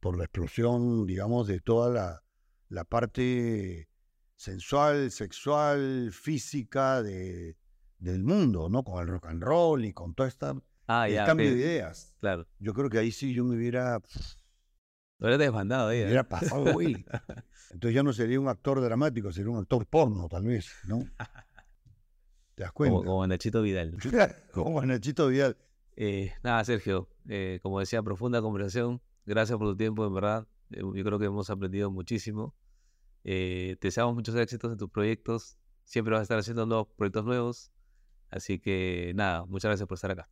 [0.00, 2.22] por la explosión, digamos, de toda la,
[2.68, 3.88] la parte
[4.36, 7.56] sensual, sexual, física de,
[7.98, 8.84] del mundo, ¿no?
[8.84, 10.54] Con el rock and roll y con toda esta
[10.86, 11.26] Ah, el ya.
[11.26, 12.14] cambio pe- de ideas.
[12.20, 12.46] Claro.
[12.60, 13.94] Yo creo que ahí sí yo me hubiera,
[15.18, 15.98] Lo hubieras desbandado ahí.
[15.98, 16.06] me ¿eh?
[16.06, 17.04] hubiera pasado, güey.
[17.70, 21.00] Entonces ya no sería un actor dramático, sería un actor porno, tal vez, ¿no?
[22.54, 22.96] ¿Te das cuenta?
[22.96, 23.96] Como, como Nachito Vidal.
[24.52, 25.56] Como Nachito Vidal.
[26.00, 29.00] Eh, nada, Sergio, eh, como decía, profunda conversación.
[29.26, 30.46] Gracias por tu tiempo, en verdad.
[30.70, 32.54] Eh, yo creo que hemos aprendido muchísimo.
[33.22, 35.58] Te deseamos muchos éxitos en tus proyectos.
[35.84, 37.72] Siempre vas a estar haciendo nuevos proyectos nuevos.
[38.30, 40.28] Así que nada, muchas gracias por estar acá.